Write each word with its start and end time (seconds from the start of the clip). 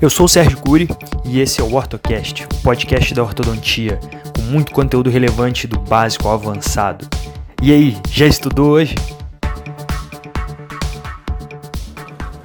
Eu 0.00 0.08
sou 0.08 0.26
o 0.26 0.28
Sérgio 0.28 0.58
Cury 0.58 0.86
e 1.24 1.40
esse 1.40 1.60
é 1.60 1.64
o 1.64 1.74
OrtoCast, 1.74 2.44
o 2.44 2.62
podcast 2.62 3.12
da 3.12 3.20
ortodontia, 3.24 3.98
com 4.32 4.42
muito 4.42 4.70
conteúdo 4.70 5.10
relevante 5.10 5.66
do 5.66 5.76
básico 5.76 6.28
ao 6.28 6.34
avançado. 6.34 7.08
E 7.60 7.72
aí, 7.72 7.96
já 8.08 8.24
estudou 8.24 8.70
hoje? 8.70 8.94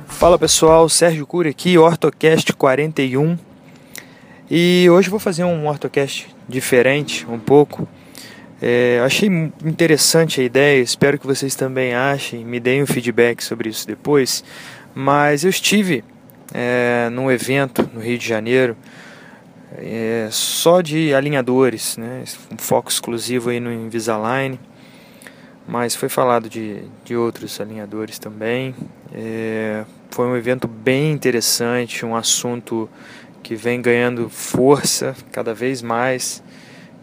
Fala 0.07 0.39
pessoal, 0.39 0.89
Sérgio 0.89 1.27
Cury 1.27 1.49
aqui, 1.49 1.77
OrtoCast 1.77 2.53
41. 2.53 3.37
E 4.49 4.87
hoje 4.89 5.11
vou 5.11 5.19
fazer 5.19 5.43
um 5.43 5.67
OrtoCast 5.67 6.35
diferente 6.49 7.23
um 7.29 7.37
pouco. 7.37 7.87
É, 8.59 8.99
achei 9.05 9.29
interessante 9.63 10.41
a 10.41 10.43
ideia, 10.43 10.81
espero 10.81 11.19
que 11.19 11.27
vocês 11.27 11.53
também 11.53 11.93
achem, 11.93 12.43
me 12.43 12.59
deem 12.59 12.81
um 12.81 12.87
feedback 12.87 13.43
sobre 13.43 13.69
isso 13.69 13.85
depois. 13.85 14.43
Mas 14.95 15.43
eu 15.43 15.51
estive 15.51 16.03
é, 16.53 17.09
num 17.09 17.31
evento 17.31 17.89
no 17.91 17.99
Rio 17.99 18.17
de 18.17 18.27
Janeiro, 18.27 18.77
é, 19.75 20.27
só 20.31 20.81
de 20.81 21.13
alinhadores, 21.13 21.97
né? 21.97 22.23
um 22.51 22.57
foco 22.57 22.89
exclusivo 22.89 23.49
aí 23.49 23.59
no 23.59 23.73
Invisalign, 23.73 24.59
mas 25.67 25.95
foi 25.95 26.09
falado 26.09 26.47
de, 26.47 26.83
de 27.03 27.15
outros 27.15 27.59
alinhadores 27.59 28.19
também. 28.19 28.75
É, 29.11 29.83
foi 30.11 30.27
um 30.27 30.35
evento 30.35 30.67
bem 30.67 31.11
interessante, 31.11 32.05
um 32.05 32.15
assunto 32.15 32.87
que 33.41 33.55
vem 33.55 33.81
ganhando 33.81 34.29
força 34.29 35.15
cada 35.31 35.53
vez 35.53 35.81
mais, 35.81 36.43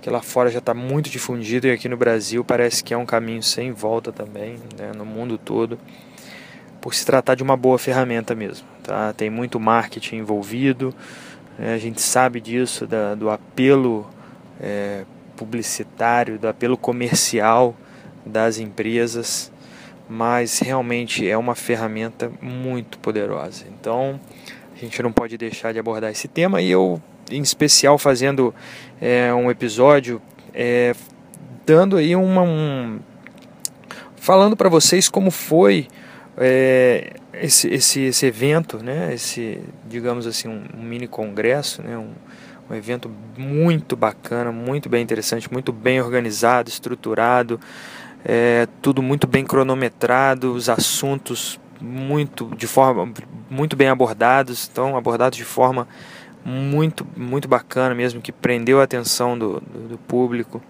que 0.00 0.08
lá 0.08 0.22
fora 0.22 0.48
já 0.48 0.60
está 0.60 0.72
muito 0.72 1.10
difundido 1.10 1.66
e 1.66 1.72
aqui 1.72 1.88
no 1.88 1.96
Brasil 1.96 2.44
parece 2.44 2.84
que 2.84 2.94
é 2.94 2.96
um 2.96 3.04
caminho 3.04 3.42
sem 3.42 3.72
volta 3.72 4.12
também, 4.12 4.58
né? 4.78 4.92
no 4.96 5.04
mundo 5.04 5.36
todo 5.36 5.76
por 6.80 6.94
se 6.94 7.04
tratar 7.04 7.34
de 7.34 7.42
uma 7.42 7.56
boa 7.56 7.78
ferramenta 7.78 8.34
mesmo. 8.34 8.66
Tá? 8.82 9.12
Tem 9.12 9.28
muito 9.28 9.60
marketing 9.60 10.16
envolvido, 10.16 10.94
né? 11.58 11.74
a 11.74 11.78
gente 11.78 12.00
sabe 12.00 12.40
disso, 12.40 12.86
da, 12.86 13.14
do 13.14 13.30
apelo 13.30 14.08
é, 14.60 15.04
publicitário, 15.36 16.38
do 16.38 16.48
apelo 16.48 16.76
comercial 16.76 17.74
das 18.24 18.58
empresas, 18.58 19.52
mas 20.08 20.58
realmente 20.58 21.28
é 21.28 21.36
uma 21.36 21.54
ferramenta 21.54 22.30
muito 22.40 22.98
poderosa. 22.98 23.64
Então 23.68 24.20
a 24.74 24.78
gente 24.78 25.02
não 25.02 25.12
pode 25.12 25.36
deixar 25.36 25.72
de 25.72 25.78
abordar 25.78 26.10
esse 26.10 26.28
tema 26.28 26.60
e 26.60 26.70
eu, 26.70 27.00
em 27.30 27.42
especial, 27.42 27.98
fazendo 27.98 28.54
é, 29.00 29.32
um 29.32 29.50
episódio 29.50 30.20
é, 30.54 30.94
dando 31.64 31.96
aí 31.96 32.16
uma. 32.16 32.42
Um, 32.42 33.00
falando 34.16 34.56
para 34.56 34.68
vocês 34.68 35.08
como 35.08 35.30
foi 35.30 35.86
é, 36.42 37.12
esse, 37.34 37.68
esse, 37.68 38.00
esse 38.00 38.26
evento, 38.26 38.78
né, 38.78 39.12
esse, 39.12 39.60
digamos 39.86 40.26
assim, 40.26 40.48
um, 40.48 40.62
um 40.74 40.82
mini 40.82 41.06
congresso, 41.06 41.82
né, 41.82 41.98
um, 41.98 42.12
um 42.70 42.74
evento 42.74 43.10
muito 43.36 43.94
bacana, 43.94 44.50
muito 44.50 44.88
bem 44.88 45.02
interessante, 45.02 45.52
muito 45.52 45.70
bem 45.70 46.00
organizado, 46.00 46.70
estruturado, 46.70 47.60
é, 48.24 48.66
tudo 48.80 49.02
muito 49.02 49.26
bem 49.26 49.44
cronometrado, 49.44 50.54
os 50.54 50.70
assuntos 50.70 51.60
muito 51.78 52.50
de 52.56 52.66
forma 52.66 53.12
muito 53.50 53.76
bem 53.76 53.88
abordados, 53.88 54.62
estão 54.62 54.96
abordados 54.96 55.36
de 55.36 55.44
forma 55.44 55.86
muito 56.44 57.06
muito 57.16 57.48
bacana 57.48 57.94
mesmo 57.94 58.20
que 58.20 58.32
prendeu 58.32 58.80
a 58.80 58.84
atenção 58.84 59.38
do, 59.38 59.60
do, 59.60 59.88
do 59.88 59.98
público. 59.98 60.62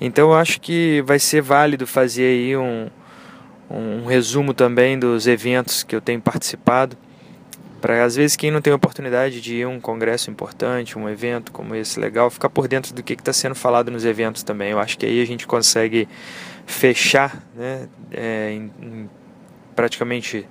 Então 0.00 0.30
eu 0.30 0.34
acho 0.34 0.60
que 0.60 1.02
vai 1.06 1.18
ser 1.18 1.40
válido 1.40 1.86
fazer 1.86 2.24
aí 2.24 2.56
um, 2.56 2.88
um 3.70 4.04
resumo 4.04 4.52
também 4.52 4.98
dos 4.98 5.26
eventos 5.26 5.82
que 5.82 5.94
eu 5.94 6.00
tenho 6.00 6.20
participado. 6.20 6.96
Para 7.80 8.04
às 8.04 8.16
vezes 8.16 8.36
quem 8.36 8.50
não 8.50 8.60
tem 8.60 8.72
oportunidade 8.72 9.40
de 9.40 9.56
ir 9.56 9.62
a 9.62 9.68
um 9.68 9.80
congresso 9.80 10.30
importante, 10.30 10.98
um 10.98 11.08
evento 11.08 11.50
como 11.50 11.74
esse 11.74 11.98
legal, 11.98 12.28
ficar 12.28 12.50
por 12.50 12.68
dentro 12.68 12.92
do 12.92 13.02
que 13.02 13.14
está 13.14 13.32
sendo 13.32 13.54
falado 13.54 13.90
nos 13.90 14.04
eventos 14.04 14.42
também. 14.42 14.72
Eu 14.72 14.78
acho 14.78 14.98
que 14.98 15.06
aí 15.06 15.22
a 15.22 15.24
gente 15.24 15.46
consegue 15.46 16.06
fechar 16.66 17.42
né, 17.54 17.88
é, 18.10 18.52
em, 18.52 18.70
em 18.82 19.10
praticamente 19.74 20.46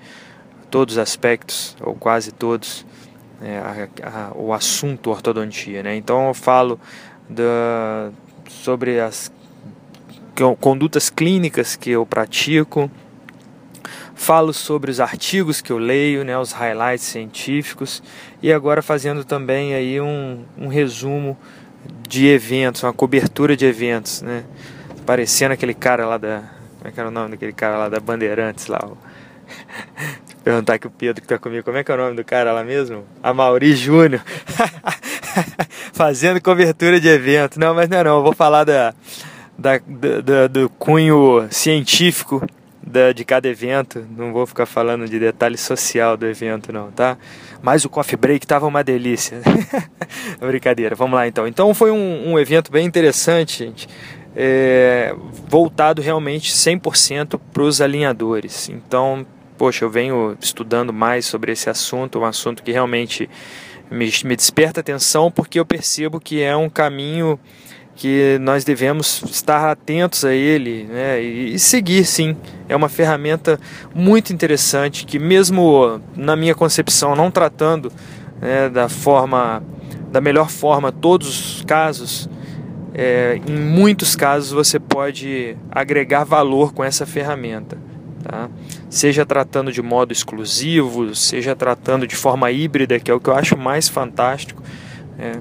todos 0.72 0.96
os 0.96 0.98
aspectos, 0.98 1.76
ou 1.82 1.94
quase 1.94 2.32
todos, 2.32 2.86
é, 3.42 3.58
a, 3.58 3.88
a, 4.08 4.32
o 4.36 4.54
assunto 4.54 5.12
ortodontia. 5.12 5.84
Né? 5.84 5.96
Então 5.96 6.28
eu 6.28 6.34
falo 6.34 6.80
da, 7.30 8.12
sobre 8.50 9.00
as 9.00 9.32
condutas 10.60 11.10
clínicas 11.10 11.76
que 11.76 11.92
eu 11.92 12.06
pratico, 12.06 12.90
falo 14.20 14.54
sobre 14.54 14.92
os 14.92 15.00
artigos 15.00 15.62
que 15.62 15.72
eu 15.72 15.78
leio, 15.78 16.26
né, 16.26 16.38
os 16.38 16.52
highlights 16.52 17.06
científicos 17.06 18.04
e 18.44 18.52
agora 18.52 18.82
fazendo 18.82 19.24
também 19.24 19.74
aí 19.74 20.02
um, 20.02 20.44
um 20.58 20.68
resumo 20.68 21.38
de 22.06 22.28
eventos, 22.28 22.84
uma 22.84 22.92
cobertura 22.92 23.56
de 23.56 23.66
eventos, 23.66 24.22
né, 24.22 24.44
parecendo 25.06 25.54
aquele 25.54 25.74
cara 25.74 26.06
lá 26.06 26.18
da, 26.18 26.44
como 26.78 26.90
é 26.90 26.92
que 26.92 27.00
era 27.00 27.08
o 27.08 27.12
nome 27.12 27.32
daquele 27.32 27.54
cara 27.54 27.78
lá 27.78 27.88
da 27.88 28.02
Bandeirantes 28.02 28.68
lá, 28.68 28.80
o... 28.84 28.98
perguntar 30.44 30.74
aqui 30.74 30.88
o 30.88 30.92
Pedro 30.92 31.22
que 31.22 31.28
tá 31.28 31.40
comigo, 31.40 31.64
como 31.64 31.78
é 31.78 31.84
que 31.84 31.90
é 31.90 31.96
o 31.96 31.98
nome 31.98 32.18
do 32.18 32.24
cara 32.26 32.52
lá 32.52 32.64
mesmo? 32.64 33.06
A 33.24 33.34
Mauri 33.34 33.74
Júnior, 33.74 34.22
fazendo 35.94 36.42
cobertura 36.42 37.00
de 37.00 37.08
evento, 37.08 37.58
não, 37.58 37.74
mas 37.74 37.88
não 37.88 37.98
é 37.98 38.04
não, 38.04 38.18
eu 38.18 38.24
vou 38.24 38.34
falar 38.34 38.66
da, 38.66 38.94
da, 39.58 39.80
da 40.22 40.48
do 40.48 40.70
cunho 40.72 41.48
científico 41.50 42.46
da, 42.82 43.12
de 43.12 43.24
cada 43.24 43.48
evento. 43.48 44.06
Não 44.16 44.32
vou 44.32 44.46
ficar 44.46 44.66
falando 44.66 45.08
de 45.08 45.20
detalhe 45.20 45.58
social 45.58 46.16
do 46.18 46.26
evento, 46.26 46.72
não, 46.72 46.92
tá? 46.92 47.18
Mas 47.62 47.86
o 47.86 47.90
coffee 47.90 48.18
break 48.18 48.46
tava 48.48 48.66
uma 48.66 48.84
delícia. 48.84 49.42
Brincadeira, 50.40 50.96
vamos 50.96 51.16
lá 51.16 51.28
então. 51.28 51.48
Então 51.48 51.74
foi 51.74 51.92
um, 51.92 52.32
um 52.32 52.40
evento 52.40 52.72
bem 52.72 52.86
interessante, 52.86 53.60
gente. 53.66 53.88
É, 54.36 55.14
voltado 55.48 56.02
realmente 56.02 56.52
100% 56.52 57.40
para 57.52 57.64
os 57.64 57.82
alinhadores. 57.82 58.70
Então, 58.70 59.26
poxa, 59.58 59.84
eu 59.84 59.90
venho 59.90 60.38
estudando 60.40 60.94
mais 60.94 61.26
sobre 61.26 61.52
esse 61.52 61.70
assunto, 61.70 62.20
um 62.20 62.26
assunto 62.26 62.64
que 62.64 62.72
realmente 62.72 63.30
me, 63.92 64.10
me 64.24 64.36
desperta 64.36 64.80
atenção 64.80 65.32
porque 65.32 65.60
eu 65.60 65.66
percebo 65.66 66.20
que 66.20 66.42
é 66.42 66.56
um 66.56 66.70
caminho 66.70 67.40
que 68.00 68.38
nós 68.40 68.64
devemos 68.64 69.22
estar 69.30 69.70
atentos 69.70 70.24
a 70.24 70.34
ele 70.34 70.86
né, 70.86 71.22
e, 71.22 71.60
seguir, 71.60 72.06
sim. 72.06 72.38
É 72.70 72.74
uma 72.74 72.88
ferramenta 72.88 73.60
muito 73.94 74.32
interessante 74.32 75.06
que, 75.06 75.20
mesmo 75.20 76.00
na 76.16 76.34
minha 76.34 76.56
concepção, 76.56 77.14
não 77.14 77.30
tratando 77.30 77.92
né, 78.40 78.70
da 78.70 78.88
forma, 78.88 79.62
da 80.10 80.22
melhor 80.22 80.50
forma 80.50 80.94
todos 80.94 81.28
os 81.28 81.66
casos, 81.66 82.30
é, 82.94 83.42
em 83.46 83.60
muitos 83.60 84.16
casos 84.16 84.52
você 84.52 84.80
pode 84.80 85.58
agregar 85.70 86.24
valor 86.24 86.72
com 86.72 86.82
essa 86.82 87.06
ferramenta. 87.06 87.78
Tá? 88.24 88.50
Seja 88.90 89.26
tratando 89.26 89.74
de 89.74 89.82
modo 89.82 90.14
exclusivo, 90.14 91.14
seja 91.14 91.54
tratando 91.54 92.08
de 92.08 92.16
forma 92.16 92.50
híbrida, 92.50 92.98
que 92.98 93.12
é 93.12 93.14
o 93.14 93.20
que 93.20 93.30
eu 93.30 93.36
acho 93.36 93.58
mais 93.58 93.90
fantástico. 93.90 94.64
É, 95.18 95.34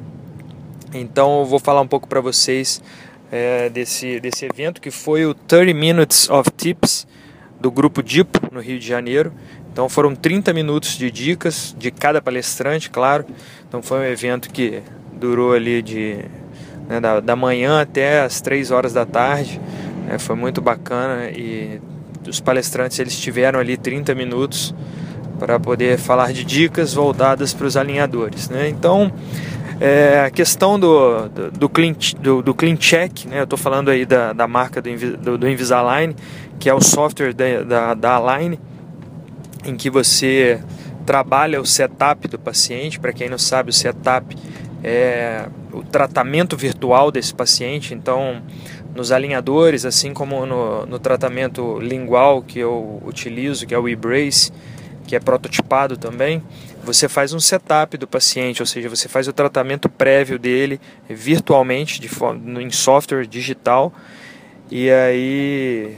então 0.93 1.41
eu 1.41 1.45
vou 1.45 1.59
falar 1.59 1.81
um 1.81 1.87
pouco 1.87 2.09
para 2.09 2.21
vocês 2.21 2.83
é, 3.31 3.69
desse, 3.69 4.21
desse 4.21 4.47
evento 4.47 4.81
que 4.81 4.91
foi 4.91 5.27
o 5.27 5.35
30 5.35 5.75
Minutes 5.75 6.31
of 6.31 6.51
Tips 6.51 7.07
do 7.61 7.71
grupo 7.71 8.03
DIPO 8.03 8.53
no 8.53 8.61
Rio 8.61 8.79
de 8.79 8.87
Janeiro. 8.87 9.33
Então 9.73 9.89
foram 9.89 10.15
30 10.15 10.53
minutos 10.53 10.97
de 10.97 11.11
dicas 11.11 11.75
de 11.79 11.91
cada 11.91 12.21
palestrante, 12.21 12.91
claro. 12.91 13.25
Então 13.69 13.83
foi 13.83 14.01
um 14.01 14.05
evento 14.05 14.51
que 14.51 14.83
durou 15.13 15.53
ali 15.53 15.83
de 15.83 16.19
né, 16.89 17.01
da, 17.01 17.21
da 17.21 17.37
manhã 17.37 17.81
até 17.81 18.23
as 18.23 18.41
3 18.41 18.71
horas 18.71 18.93
da 18.93 19.05
tarde. 19.05 19.61
Né, 20.07 20.19
foi 20.19 20.37
muito 20.37 20.61
bacana 20.61 21.31
e 21.31 21.81
os 22.27 22.41
palestrantes 22.41 22.99
eles 22.99 23.19
tiveram 23.19 23.61
ali 23.61 23.77
30 23.77 24.15
minutos 24.15 24.75
para 25.39 25.61
poder 25.61 25.99
falar 25.99 26.33
de 26.33 26.45
dicas 26.45 26.95
voltadas 26.95 27.55
para 27.55 27.67
os 27.67 27.77
alinhadores. 27.77 28.49
Né? 28.49 28.69
Então 28.69 29.13
é, 29.81 30.25
a 30.27 30.31
questão 30.31 30.79
do, 30.79 31.29
do, 31.29 31.51
do, 31.53 31.69
clean, 31.69 31.95
do, 32.21 32.43
do 32.43 32.55
clean 32.55 32.77
Check, 32.77 33.27
né? 33.27 33.41
eu 33.41 33.45
estou 33.45 33.59
falando 33.59 33.91
aí 33.91 34.05
da, 34.05 34.33
da 34.33 34.49
marca 34.49 34.83
do, 34.83 35.17
do, 35.17 35.39
do 35.39 35.49
Invisalign, 35.49 36.17
que 36.59 36.69
é 36.69 36.75
o 36.75 36.81
software 36.81 37.33
da, 37.33 37.63
da, 37.63 37.95
da 37.95 38.15
Align, 38.17 38.59
em 39.65 39.77
que 39.77 39.89
você 39.89 40.61
trabalha 41.07 41.61
o 41.61 41.67
setup 41.67 42.27
do 42.27 42.39
paciente. 42.39 42.99
Para 42.99 43.13
quem 43.13 43.29
não 43.29 43.39
sabe, 43.39 43.71
o 43.71 43.73
setup 43.73 44.37
é 44.83 45.47
o 45.73 45.83
tratamento 45.83 46.57
virtual 46.57 47.11
desse 47.13 47.33
paciente. 47.33 47.95
Então, 47.95 48.43
nos 48.95 49.13
alinhadores, 49.13 49.85
assim 49.85 50.13
como 50.13 50.45
no, 50.45 50.87
no 50.87 50.99
tratamento 50.99 51.79
lingual 51.79 52.43
que 52.43 52.59
eu 52.59 53.01
utilizo, 53.05 53.67
que 53.67 53.75
é 53.75 53.79
o 53.79 53.89
e-brace, 53.89 54.51
que 55.07 55.15
é 55.15 55.21
prototipado 55.21 55.97
também, 55.97 56.43
você 56.85 57.09
faz 57.09 57.33
um 57.33 57.41
setup 57.41 57.97
do 57.97 58.07
paciente, 58.07 58.63
ou 58.63 58.67
seja, 58.67 58.89
você 58.89 59.09
faz 59.09 59.29
o 59.29 59.33
tratamento 59.33 59.89
prévio 59.89 60.39
dele 60.39 60.81
virtualmente, 61.09 62.01
de 62.01 62.09
em 62.61 62.71
software 62.71 63.27
digital, 63.27 63.93
e 64.71 64.91
aí, 64.91 65.97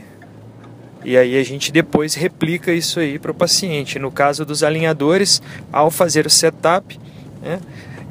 e 1.03 1.17
aí 1.17 1.37
a 1.37 1.43
gente 1.43 1.71
depois 1.71 2.13
replica 2.15 2.71
isso 2.71 2.99
aí 2.99 3.19
para 3.19 3.31
o 3.31 3.33
paciente. 3.33 3.99
No 3.99 4.11
caso 4.11 4.45
dos 4.45 4.63
alinhadores, 4.63 5.41
ao 5.71 5.91
fazer 5.91 6.25
o 6.25 6.29
setup, 6.29 6.99
Né? 7.41 7.59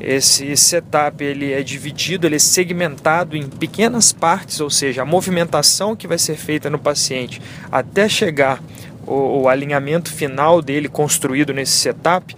Esse 0.01 0.57
setup 0.57 1.23
ele 1.23 1.53
é 1.53 1.63
dividido, 1.63 2.27
ele 2.27 2.37
é 2.37 2.39
segmentado 2.39 3.37
em 3.37 3.47
pequenas 3.47 4.13
partes, 4.13 4.59
ou 4.59 4.71
seja, 4.71 5.03
a 5.03 5.05
movimentação 5.05 5.95
que 5.95 6.07
vai 6.07 6.17
ser 6.17 6.37
feita 6.37 6.71
no 6.71 6.79
paciente 6.79 7.41
até 7.71 8.09
chegar 8.09 8.63
o, 9.07 9.43
o 9.43 9.49
alinhamento 9.49 10.11
final 10.11 10.63
dele 10.63 10.89
construído 10.89 11.53
nesse 11.53 11.73
setup, 11.73 12.35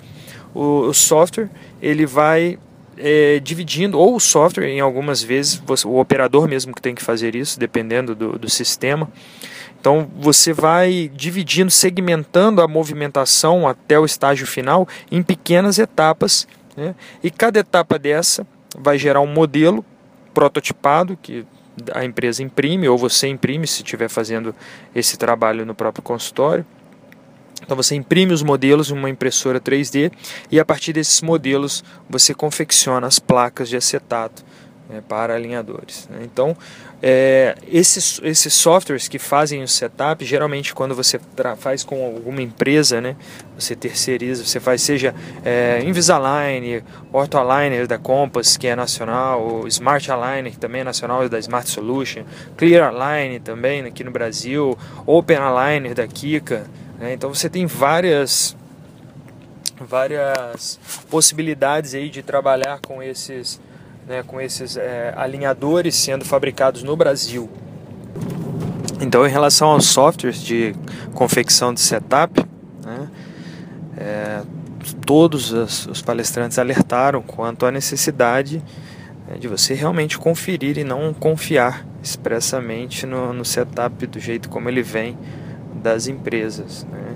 o, 0.54 0.88
o 0.88 0.94
software 0.94 1.49
ele 1.81 2.06
vai 2.06 2.58
é, 2.96 3.40
dividindo, 3.40 3.99
ou 3.99 4.16
o 4.16 4.20
software, 4.20 4.69
em 4.69 4.81
algumas 4.81 5.22
vezes, 5.22 5.56
você, 5.56 5.87
o 5.87 5.99
operador 5.99 6.49
mesmo 6.49 6.75
que 6.75 6.82
tem 6.82 6.94
que 6.94 7.02
fazer 7.02 7.34
isso, 7.34 7.58
dependendo 7.58 8.14
do, 8.14 8.38
do 8.38 8.50
sistema. 8.50 9.10
Então 9.81 10.08
você 10.16 10.52
vai 10.52 11.10
dividindo, 11.12 11.70
segmentando 11.70 12.62
a 12.62 12.69
movimentação 12.69 13.66
até 13.66 13.99
o 13.99 14.04
estágio 14.04 14.46
final 14.46 14.87
em 15.10 15.22
pequenas 15.22 15.78
etapas 15.78 16.46
né? 16.76 16.94
E 17.22 17.31
cada 17.31 17.60
etapa 17.60 17.99
dessa 17.99 18.46
vai 18.76 18.99
gerar 18.99 19.20
um 19.20 19.26
modelo 19.26 19.84
prototipado 20.32 21.16
que 21.20 21.44
a 21.94 22.04
empresa 22.04 22.43
imprime 22.43 22.88
ou 22.88 22.99
você 22.99 23.28
imprime 23.28 23.66
se 23.66 23.82
estiver 23.82 24.08
fazendo 24.08 24.54
esse 24.94 25.16
trabalho 25.16 25.64
no 25.64 25.75
próprio 25.75 26.02
consultório. 26.02 26.64
Então 27.62 27.76
você 27.76 27.94
imprime 27.94 28.32
os 28.32 28.43
modelos 28.43 28.91
em 28.91 28.94
uma 28.94 29.09
impressora 29.09 29.61
3D 29.61 30.12
e 30.50 30.61
a 30.61 30.64
partir 30.64 30.93
desses 30.93 31.20
modelos 31.20 31.82
você 32.09 32.35
confecciona 32.35 33.06
as 33.06 33.19
placas 33.19 33.69
de 33.69 33.76
acetato 33.76 34.44
né, 34.88 35.03
para 35.09 35.35
alinhadores. 35.35 36.09
Né? 36.11 36.20
Então, 36.23 36.56
é, 37.05 37.56
esses, 37.67 38.20
esses 38.23 38.55
softwares 38.55 39.09
que 39.09 39.19
fazem 39.19 39.62
o 39.62 39.67
setup, 39.67 40.25
geralmente 40.25 40.73
quando 40.73 40.94
você 40.94 41.19
faz 41.59 41.82
com 41.82 42.05
alguma 42.05 42.41
empresa, 42.41 43.00
né, 43.00 43.17
você 43.59 43.75
terceiriza, 43.75 44.44
você 44.44 44.61
faz 44.61 44.82
seja 44.82 45.12
é, 45.44 45.82
Invisalign, 45.85 46.85
Orthoaligner 47.12 47.88
da 47.88 47.99
Compass, 47.99 48.56
que 48.56 48.69
é 48.69 48.76
nacional, 48.76 49.62
o 49.64 49.69
Smart 49.69 50.11
Aligner, 50.12 50.53
que 50.53 50.59
também 50.59 50.82
é 50.82 50.85
nacional, 50.85 51.29
da 51.29 51.38
Smart 51.41 51.69
Solution, 51.69 52.23
Clear 52.56 52.94
Align 52.94 53.41
também 53.41 53.85
aqui 53.85 54.05
no 54.05 54.11
Brasil, 54.11 54.79
Open 55.06 55.37
Aligner 55.37 55.94
da 55.94 56.06
Kika. 56.06 56.67
Né, 57.02 57.12
então 57.14 57.34
você 57.34 57.50
tem 57.50 57.66
várias 57.66 58.56
várias 59.81 60.78
possibilidades 61.10 61.94
aí 61.94 62.08
de 62.08 62.22
trabalhar 62.22 62.78
com 62.81 63.02
esses 63.02 63.60
né, 64.06 64.22
com 64.22 64.40
esses 64.40 64.76
é, 64.76 65.12
alinhadores 65.16 65.96
sendo 65.96 66.25
fabricados 66.25 66.84
no 66.84 66.96
Brasil. 66.96 67.50
Então, 69.00 69.26
em 69.26 69.31
relação 69.31 69.70
aos 69.70 69.87
softwares 69.87 70.40
de 70.40 70.76
confecção 71.12 71.75
de 71.75 71.81
setup, 71.81 72.44
né, 72.84 73.08
é, 73.96 74.43
todos 75.04 75.52
os, 75.52 75.87
os, 75.87 76.02
palestrantes 76.02 76.56
alertaram 76.56 77.20
quanto 77.20 77.66
à 77.66 77.72
necessidade 77.72 78.62
né, 79.28 79.38
de 79.40 79.49
você 79.49 79.75
realmente 79.75 80.16
conferir 80.19 80.78
e 80.78 80.84
não 80.84 81.12
confiar 81.12 81.84
expressamente 82.00 83.06
no, 83.06 83.32
no, 83.32 83.44
setup 83.44 84.06
do 84.06 84.20
jeito 84.20 84.49
como 84.49 84.69
ele 84.69 84.82
vem 84.82 85.19
das 85.75 86.07
empresas. 86.07 86.87
Né. 86.91 87.15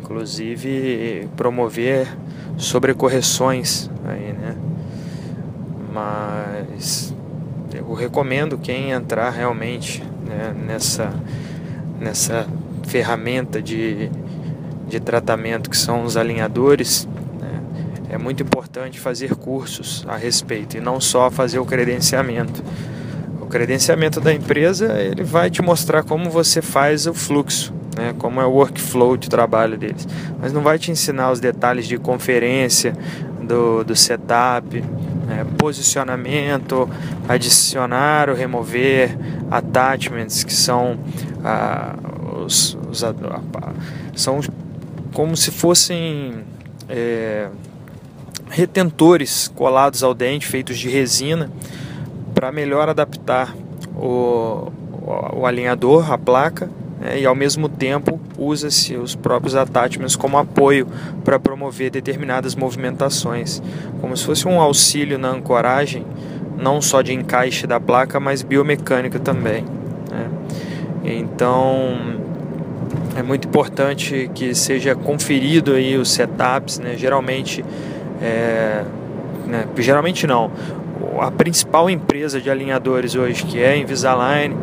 Inclusive, 0.00 1.28
promover 1.36 2.08
sobrecorreções 2.56 3.88
aí, 4.04 4.32
né? 4.32 4.56
mas 5.92 7.14
eu 7.74 7.92
recomendo 7.94 8.58
quem 8.58 8.90
entrar 8.90 9.30
realmente 9.30 10.02
né, 10.26 10.54
nessa, 10.66 11.12
nessa 11.98 12.46
ferramenta 12.86 13.60
de, 13.60 14.10
de 14.88 15.00
tratamento 15.00 15.70
que 15.70 15.76
são 15.76 16.04
os 16.04 16.16
alinhadores. 16.16 17.06
Né, 17.40 17.60
é 18.10 18.18
muito 18.18 18.42
importante 18.42 19.00
fazer 19.00 19.34
cursos 19.34 20.04
a 20.08 20.16
respeito 20.16 20.76
e 20.76 20.80
não 20.80 21.00
só 21.00 21.30
fazer 21.30 21.58
o 21.58 21.64
credenciamento. 21.64 22.62
Credenciamento 23.52 24.18
da 24.18 24.32
empresa 24.32 24.98
ele 24.98 25.22
vai 25.22 25.50
te 25.50 25.60
mostrar 25.60 26.02
como 26.02 26.30
você 26.30 26.62
faz 26.62 27.06
o 27.06 27.12
fluxo, 27.12 27.70
né, 27.94 28.14
como 28.16 28.40
é 28.40 28.46
o 28.46 28.50
workflow 28.50 29.14
de 29.14 29.28
trabalho 29.28 29.76
deles, 29.76 30.08
mas 30.40 30.54
não 30.54 30.62
vai 30.62 30.78
te 30.78 30.90
ensinar 30.90 31.30
os 31.30 31.38
detalhes 31.38 31.86
de 31.86 31.98
conferência, 31.98 32.94
do, 33.42 33.84
do 33.84 33.94
setup, 33.94 34.80
né, 35.26 35.44
posicionamento, 35.58 36.88
adicionar 37.28 38.30
ou 38.30 38.34
remover 38.34 39.18
attachments 39.50 40.42
que 40.42 40.54
são 40.54 40.98
ah, 41.44 41.94
os, 42.46 42.78
os 42.90 43.04
são 44.16 44.40
como 45.12 45.36
se 45.36 45.50
fossem 45.50 46.36
é, 46.88 47.48
retentores 48.48 49.48
colados 49.54 50.02
ao 50.02 50.14
dente 50.14 50.46
feitos 50.46 50.78
de 50.78 50.88
resina 50.88 51.50
para 52.42 52.50
melhor 52.50 52.88
adaptar 52.88 53.54
o, 53.94 54.72
o, 55.00 55.42
o 55.42 55.46
alinhador, 55.46 56.12
a 56.12 56.18
placa 56.18 56.68
né, 56.98 57.20
e 57.20 57.24
ao 57.24 57.36
mesmo 57.36 57.68
tempo 57.68 58.18
usa-se 58.36 58.96
os 58.96 59.14
próprios 59.14 59.54
attachments 59.54 60.16
como 60.16 60.36
apoio 60.36 60.88
para 61.24 61.38
promover 61.38 61.88
determinadas 61.88 62.56
movimentações, 62.56 63.62
como 64.00 64.16
se 64.16 64.24
fosse 64.24 64.48
um 64.48 64.60
auxílio 64.60 65.18
na 65.18 65.28
ancoragem, 65.28 66.04
não 66.58 66.82
só 66.82 67.00
de 67.00 67.12
encaixe 67.12 67.64
da 67.64 67.78
placa, 67.78 68.18
mas 68.18 68.42
biomecânica 68.42 69.20
também. 69.20 69.64
Né. 70.10 70.28
Então 71.04 71.96
é 73.16 73.22
muito 73.22 73.46
importante 73.46 74.28
que 74.34 74.52
seja 74.52 74.96
conferido 74.96 75.74
aí 75.74 75.96
os 75.96 76.10
setups, 76.10 76.80
né? 76.80 76.96
geralmente 76.96 77.64
é, 78.20 78.82
né? 79.46 79.68
geralmente 79.78 80.26
não 80.26 80.50
a 81.20 81.30
principal 81.30 81.88
empresa 81.90 82.40
de 82.40 82.50
alinhadores 82.50 83.14
hoje 83.14 83.44
que 83.44 83.60
é 83.60 83.70
a 83.70 83.76
Invisalign 83.76 84.56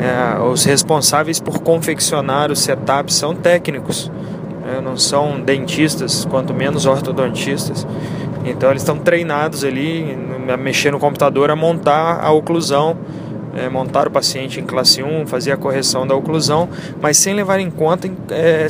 é, 0.00 0.40
os 0.40 0.64
responsáveis 0.64 1.38
por 1.38 1.60
confeccionar 1.60 2.50
o 2.50 2.56
setup 2.56 3.12
são 3.12 3.34
técnicos, 3.34 4.10
né, 4.64 4.80
não 4.82 4.96
são 4.96 5.38
dentistas, 5.38 6.24
quanto 6.24 6.54
menos 6.54 6.86
ortodontistas. 6.86 7.86
Então 8.44 8.70
eles 8.70 8.82
estão 8.82 8.96
treinados 8.96 9.62
ali 9.62 10.16
a 10.50 10.56
mexer 10.56 10.90
no 10.90 10.98
computador, 10.98 11.50
a 11.50 11.56
montar 11.56 12.24
a 12.24 12.32
oclusão, 12.32 12.96
é, 13.54 13.68
montar 13.68 14.08
o 14.08 14.10
paciente 14.10 14.58
em 14.58 14.64
classe 14.64 15.02
1, 15.02 15.26
fazer 15.26 15.52
a 15.52 15.56
correção 15.58 16.06
da 16.06 16.14
oclusão, 16.14 16.66
mas 17.00 17.18
sem 17.18 17.34
levar 17.34 17.60
em 17.60 17.70
conta 17.70 18.10
é, 18.30 18.66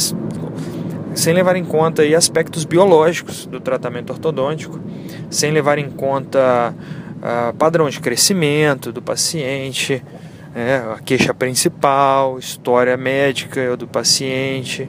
sem 1.15 1.35
levar 1.35 1.55
em 1.55 1.65
conta 1.65 2.03
aí 2.03 2.15
aspectos 2.15 2.65
biológicos 2.65 3.47
do 3.47 3.61
tratamento 3.61 4.11
ortodôntico, 4.11 4.81
sem 5.29 5.51
levar 5.51 5.79
em 5.79 5.91
conta 5.91 6.75
padrão 7.59 7.89
de 7.89 8.01
crescimento 8.01 8.93
do 8.93 9.03
paciente, 9.03 10.03
é, 10.55 10.83
a 10.95 10.99
queixa 10.99 11.33
principal, 11.33 12.39
história 12.39 12.97
médica 12.97 13.77
do 13.77 13.87
paciente. 13.87 14.89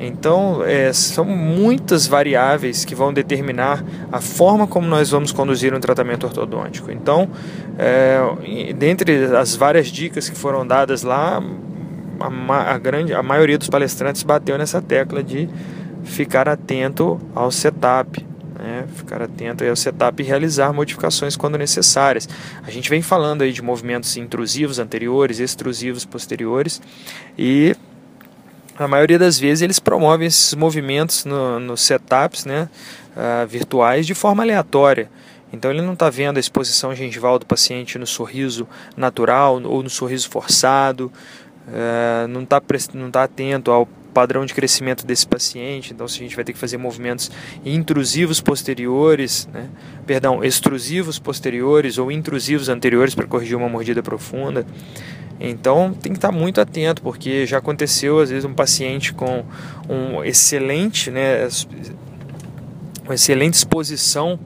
Então, 0.00 0.62
é, 0.64 0.92
são 0.92 1.24
muitas 1.24 2.06
variáveis 2.06 2.84
que 2.84 2.94
vão 2.94 3.12
determinar 3.12 3.84
a 4.12 4.20
forma 4.20 4.66
como 4.66 4.86
nós 4.86 5.10
vamos 5.10 5.32
conduzir 5.32 5.74
um 5.74 5.80
tratamento 5.80 6.24
ortodôntico. 6.24 6.90
Então, 6.92 7.28
é, 7.76 8.72
dentre 8.74 9.24
as 9.36 9.56
várias 9.56 9.88
dicas 9.88 10.28
que 10.28 10.36
foram 10.36 10.64
dadas 10.64 11.02
lá, 11.02 11.42
a, 12.20 12.74
a, 12.74 12.78
grande, 12.78 13.12
a 13.12 13.22
maioria 13.22 13.58
dos 13.58 13.68
palestrantes 13.68 14.22
bateu 14.22 14.56
nessa 14.56 14.80
tecla 14.80 15.22
de 15.22 15.48
ficar 16.04 16.48
atento 16.48 17.20
ao 17.34 17.50
setup, 17.50 18.24
né? 18.68 18.84
ficar 18.94 19.22
atento 19.22 19.64
ao 19.64 19.76
setup 19.76 20.22
e 20.22 20.26
realizar 20.26 20.72
modificações 20.72 21.36
quando 21.36 21.56
necessárias. 21.56 22.28
A 22.62 22.70
gente 22.70 22.90
vem 22.90 23.00
falando 23.00 23.42
aí 23.42 23.52
de 23.52 23.62
movimentos 23.62 24.16
intrusivos 24.16 24.78
anteriores, 24.78 25.38
extrusivos 25.38 26.04
posteriores 26.04 26.80
e 27.36 27.74
a 28.78 28.86
maioria 28.86 29.18
das 29.18 29.38
vezes 29.38 29.62
eles 29.62 29.78
promovem 29.78 30.28
esses 30.28 30.54
movimentos 30.54 31.24
nos 31.24 31.62
no 31.62 31.76
setups 31.76 32.44
né, 32.44 32.68
uh, 33.16 33.46
virtuais 33.46 34.06
de 34.06 34.14
forma 34.14 34.42
aleatória. 34.42 35.10
Então 35.52 35.70
ele 35.70 35.80
não 35.80 35.94
está 35.94 36.10
vendo 36.10 36.36
a 36.36 36.40
exposição 36.40 36.94
gengival 36.94 37.38
do 37.38 37.46
paciente 37.46 37.98
no 37.98 38.06
sorriso 38.06 38.68
natural 38.96 39.60
ou 39.64 39.82
no 39.82 39.90
sorriso 39.90 40.28
forçado, 40.28 41.10
uh, 41.66 42.28
não 42.28 42.42
está 42.42 42.62
não 42.94 43.10
tá 43.10 43.24
atento 43.24 43.70
ao 43.70 43.88
padrão 44.12 44.44
de 44.44 44.54
crescimento 44.54 45.06
desse 45.06 45.26
paciente, 45.26 45.92
então 45.92 46.08
se 46.08 46.16
a 46.16 46.22
gente 46.22 46.34
vai 46.34 46.44
ter 46.44 46.52
que 46.52 46.58
fazer 46.58 46.76
movimentos 46.76 47.30
intrusivos 47.64 48.40
posteriores, 48.40 49.48
né? 49.52 49.68
perdão, 50.06 50.42
extrusivos 50.42 51.18
posteriores 51.18 51.98
ou 51.98 52.10
intrusivos 52.10 52.68
anteriores 52.68 53.14
para 53.14 53.26
corrigir 53.26 53.56
uma 53.56 53.68
mordida 53.68 54.02
profunda. 54.02 54.66
Então 55.40 55.92
tem 55.92 56.12
que 56.12 56.18
estar 56.18 56.32
muito 56.32 56.60
atento, 56.60 57.00
porque 57.00 57.46
já 57.46 57.58
aconteceu 57.58 58.18
às 58.18 58.30
vezes 58.30 58.44
um 58.44 58.54
paciente 58.54 59.14
com 59.14 59.44
um 59.88 60.24
excelente, 60.24 61.10
né, 61.10 61.48
excelente 63.14 63.54
exposição 63.54 64.38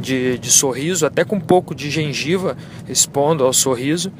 de, 0.00 0.38
de 0.38 0.50
sorriso, 0.50 1.06
até 1.06 1.24
com 1.24 1.36
um 1.36 1.40
pouco 1.40 1.74
de 1.74 1.90
gengiva 1.90 2.56
expondo 2.88 3.44
ao 3.44 3.52
sorriso, 3.52 4.12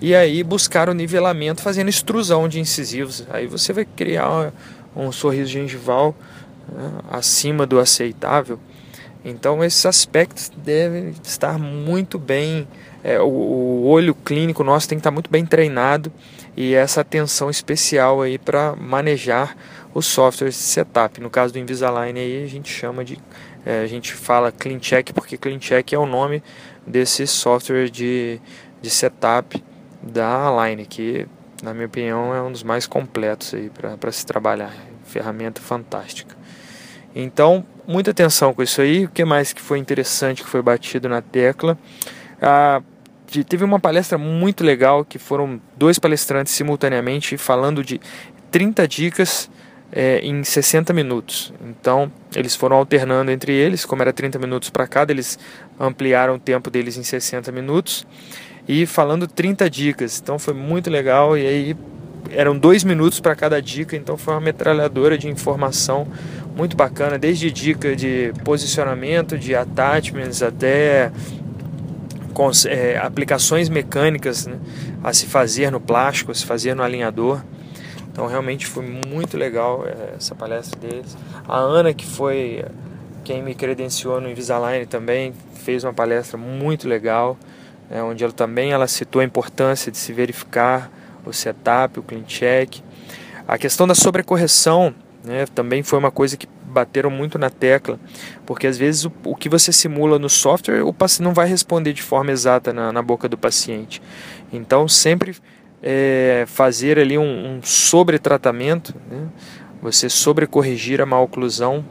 e 0.00 0.14
aí 0.14 0.42
buscar 0.42 0.88
o 0.88 0.94
nivelamento 0.94 1.62
fazendo 1.62 1.88
extrusão 1.88 2.48
de 2.48 2.58
incisivos. 2.60 3.24
Aí 3.30 3.46
você 3.46 3.72
vai 3.72 3.84
criar 3.84 4.52
um 4.94 5.10
sorriso 5.12 5.50
gengival 5.50 6.14
né, 6.68 6.90
acima 7.10 7.66
do 7.66 7.78
aceitável 7.78 8.58
Então 9.24 9.62
esses 9.64 9.84
aspectos 9.86 10.50
devem 10.56 11.14
estar 11.22 11.58
muito 11.58 12.18
bem, 12.18 12.66
é, 13.04 13.20
o, 13.20 13.26
o, 13.26 13.86
olho 13.86 14.14
clínico 14.14 14.64
nosso 14.64 14.88
tem 14.88 14.98
que 14.98 15.00
estar 15.00 15.10
muito 15.10 15.30
bem 15.30 15.46
treinado 15.46 16.12
e 16.56 16.74
essa 16.74 17.00
atenção 17.00 17.48
especial 17.48 18.20
aí 18.22 18.38
para 18.38 18.74
manejar 18.76 19.56
os 19.94 20.06
softwares 20.06 20.54
de 20.54 20.62
setup. 20.62 21.20
No 21.20 21.30
caso 21.30 21.52
do 21.52 21.58
Invisalign 21.58 22.18
aí 22.18 22.44
a 22.44 22.46
gente 22.46 22.70
chama 22.70 23.04
de, 23.04 23.18
é, 23.64 23.80
a 23.80 23.86
gente 23.86 24.12
fala 24.12 24.50
Clean 24.52 24.78
Check 24.78 25.12
porque 25.12 25.36
Clean 25.36 25.58
Check 25.58 25.92
é 25.92 25.98
o 25.98 26.06
nome 26.06 26.42
desse 26.86 27.26
software 27.26 27.88
de, 27.88 28.40
de 28.80 28.90
setup 28.90 29.62
da 30.02 30.46
Align 30.46 30.84
que 30.86 31.26
na 31.62 31.72
minha 31.72 31.86
opinião 31.86 32.34
é 32.34 32.42
um 32.42 32.50
dos 32.50 32.62
mais 32.62 32.86
completos 32.86 33.54
aí 33.54 33.70
para 33.70 34.10
se 34.10 34.26
trabalhar, 34.26 34.74
ferramenta 35.04 35.60
fantástica. 35.60 36.36
Então, 37.14 37.64
muita 37.86 38.10
atenção 38.10 38.52
com 38.52 38.62
isso 38.62 38.80
aí. 38.80 39.04
O 39.04 39.08
que 39.08 39.24
mais 39.24 39.52
que 39.52 39.60
foi 39.60 39.78
interessante 39.78 40.42
que 40.42 40.48
foi 40.48 40.60
batido 40.60 41.08
na 41.08 41.22
tecla? 41.22 41.78
Ah, 42.40 42.82
teve 43.48 43.64
uma 43.64 43.78
palestra 43.78 44.18
muito 44.18 44.64
legal 44.64 45.04
que 45.04 45.18
foram 45.18 45.60
dois 45.76 45.98
palestrantes 45.98 46.52
simultaneamente 46.52 47.36
falando 47.36 47.84
de 47.84 48.00
30 48.50 48.88
dicas 48.88 49.50
é, 49.92 50.18
em 50.20 50.42
60 50.42 50.92
minutos. 50.92 51.52
Então, 51.64 52.10
eles 52.34 52.56
foram 52.56 52.76
alternando 52.76 53.30
entre 53.30 53.52
eles, 53.52 53.84
como 53.84 54.02
era 54.02 54.12
30 54.12 54.38
minutos 54.38 54.70
para 54.70 54.86
cada, 54.86 55.12
eles 55.12 55.38
ampliaram 55.78 56.36
o 56.36 56.38
tempo 56.38 56.70
deles 56.70 56.96
em 56.96 57.02
60 57.02 57.52
minutos 57.52 58.06
e 58.66 58.86
falando 58.86 59.26
30 59.26 59.68
dicas. 59.68 60.18
Então, 60.20 60.38
foi 60.38 60.54
muito 60.54 60.88
legal 60.88 61.36
e 61.36 61.46
aí 61.46 61.76
eram 62.30 62.56
dois 62.56 62.82
minutos 62.82 63.20
para 63.20 63.34
cada 63.34 63.60
dica, 63.60 63.96
então 63.96 64.16
foi 64.16 64.34
uma 64.34 64.40
metralhadora 64.40 65.18
de 65.18 65.28
informação 65.28 66.06
muito 66.56 66.76
bacana, 66.76 67.18
desde 67.18 67.50
dica 67.50 67.94
de 67.96 68.32
posicionamento, 68.44 69.36
de 69.36 69.54
attachments 69.54 70.42
até 70.42 71.10
é, 72.66 72.98
aplicações 72.98 73.68
mecânicas 73.68 74.46
né, 74.46 74.56
a 75.02 75.12
se 75.12 75.26
fazer 75.26 75.70
no 75.70 75.80
plástico, 75.80 76.30
a 76.32 76.34
se 76.34 76.46
fazer 76.46 76.74
no 76.74 76.82
alinhador. 76.82 77.42
Então 78.12 78.26
realmente 78.26 78.66
foi 78.66 78.84
muito 79.06 79.36
legal 79.36 79.84
é, 79.86 80.14
essa 80.16 80.34
palestra 80.34 80.78
deles. 80.78 81.16
A 81.48 81.56
Ana, 81.56 81.94
que 81.94 82.06
foi 82.06 82.64
quem 83.24 83.42
me 83.42 83.54
credenciou 83.54 84.20
no 84.20 84.28
Invisalign 84.28 84.86
também, 84.86 85.32
fez 85.54 85.82
uma 85.82 85.94
palestra 85.94 86.36
muito 86.36 86.86
legal, 86.86 87.38
é, 87.90 88.02
onde 88.02 88.22
ela 88.22 88.32
também 88.32 88.72
ela 88.72 88.86
citou 88.86 89.20
a 89.20 89.24
importância 89.24 89.90
de 89.90 89.96
se 89.96 90.12
verificar 90.12 90.90
o 91.24 91.32
setup, 91.32 91.98
o 91.98 92.02
clean 92.02 92.22
check. 92.22 92.80
A 93.48 93.56
questão 93.56 93.86
da 93.86 93.94
sobrecorreção 93.94 94.94
né, 95.24 95.46
também 95.54 95.82
foi 95.82 95.98
uma 95.98 96.10
coisa 96.10 96.36
que 96.36 96.48
bateram 96.64 97.10
muito 97.10 97.38
na 97.38 97.50
tecla, 97.50 97.98
porque 98.46 98.66
às 98.66 98.78
vezes 98.78 99.04
o, 99.04 99.12
o 99.24 99.36
que 99.36 99.48
você 99.48 99.72
simula 99.72 100.18
no 100.18 100.28
software, 100.28 100.82
o 100.82 100.92
paciente 100.92 101.22
não 101.22 101.34
vai 101.34 101.46
responder 101.46 101.92
de 101.92 102.02
forma 102.02 102.30
exata 102.30 102.72
na, 102.72 102.92
na 102.92 103.02
boca 103.02 103.28
do 103.28 103.38
paciente. 103.38 104.02
Então, 104.52 104.88
sempre 104.88 105.36
é, 105.82 106.44
fazer 106.46 106.98
ali 106.98 107.18
um, 107.18 107.56
um 107.56 107.62
sobretratamento, 107.62 108.94
né, 109.10 109.26
você 109.82 110.08
sobrecorrigir 110.08 111.00
a 111.00 111.06
maloclusão 111.06 111.84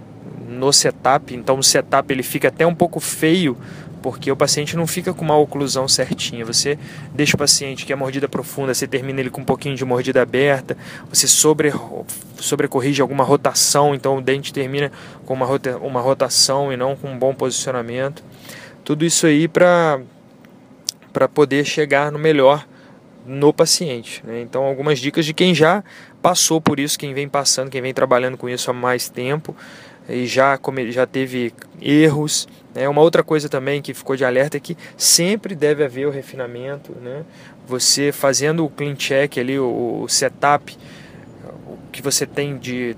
no 0.47 0.71
setup, 0.71 1.35
então 1.35 1.59
o 1.59 1.63
setup 1.63 2.11
ele 2.13 2.23
fica 2.23 2.47
até 2.47 2.65
um 2.65 2.75
pouco 2.75 2.99
feio 2.99 3.57
porque 4.01 4.31
o 4.31 4.35
paciente 4.35 4.75
não 4.75 4.87
fica 4.87 5.13
com 5.13 5.23
uma 5.23 5.37
oclusão 5.37 5.87
certinha. 5.87 6.43
Você 6.43 6.77
deixa 7.13 7.35
o 7.35 7.37
paciente 7.37 7.85
que 7.85 7.93
é 7.93 7.95
mordida 7.95 8.27
profunda, 8.27 8.73
você 8.73 8.87
termina 8.87 9.19
ele 9.19 9.29
com 9.29 9.41
um 9.41 9.45
pouquinho 9.45 9.75
de 9.75 9.85
mordida 9.85 10.21
aberta, 10.21 10.75
você 11.07 11.27
sobre, 11.27 11.71
sobrecorrige 12.37 13.01
alguma 13.01 13.23
rotação, 13.23 13.93
então 13.93 14.17
o 14.17 14.21
dente 14.21 14.51
termina 14.51 14.91
com 15.25 15.33
uma, 15.33 15.45
rota, 15.45 15.77
uma 15.77 16.01
rotação 16.01 16.73
e 16.73 16.77
não 16.77 16.95
com 16.95 17.09
um 17.09 17.17
bom 17.17 17.33
posicionamento. 17.33 18.23
Tudo 18.83 19.05
isso 19.05 19.27
aí 19.27 19.47
para 19.47 19.99
poder 21.33 21.63
chegar 21.63 22.11
no 22.11 22.17
melhor 22.17 22.65
no 23.25 23.53
paciente. 23.53 24.21
Né? 24.25 24.41
Então, 24.41 24.63
algumas 24.63 24.99
dicas 24.99 25.25
de 25.25 25.33
quem 25.33 25.53
já 25.53 25.83
passou 26.21 26.59
por 26.59 26.79
isso, 26.79 26.97
quem 26.97 27.13
vem 27.13 27.27
passando, 27.27 27.69
quem 27.69 27.81
vem 27.81 27.93
trabalhando 27.93 28.37
com 28.37 28.49
isso 28.49 28.69
há 28.69 28.73
mais 28.73 29.09
tempo 29.09 29.55
e 30.09 30.25
já, 30.25 30.59
já 30.89 31.05
teve 31.05 31.53
erros. 31.81 32.47
Né? 32.73 32.87
Uma 32.89 33.01
outra 33.01 33.23
coisa 33.23 33.47
também 33.47 33.81
que 33.81 33.93
ficou 33.93 34.15
de 34.15 34.25
alerta 34.25 34.57
é 34.57 34.59
que 34.59 34.77
sempre 34.97 35.55
deve 35.55 35.83
haver 35.83 36.07
o 36.07 36.11
refinamento. 36.11 36.95
Né? 37.01 37.23
Você 37.67 38.11
fazendo 38.11 38.65
o 38.65 38.69
clean 38.69 38.95
check 38.95 39.37
ali, 39.37 39.59
o, 39.59 40.01
o 40.03 40.07
setup, 40.07 40.77
que 41.91 42.01
você 42.01 42.25
tem 42.25 42.57
de 42.57 42.95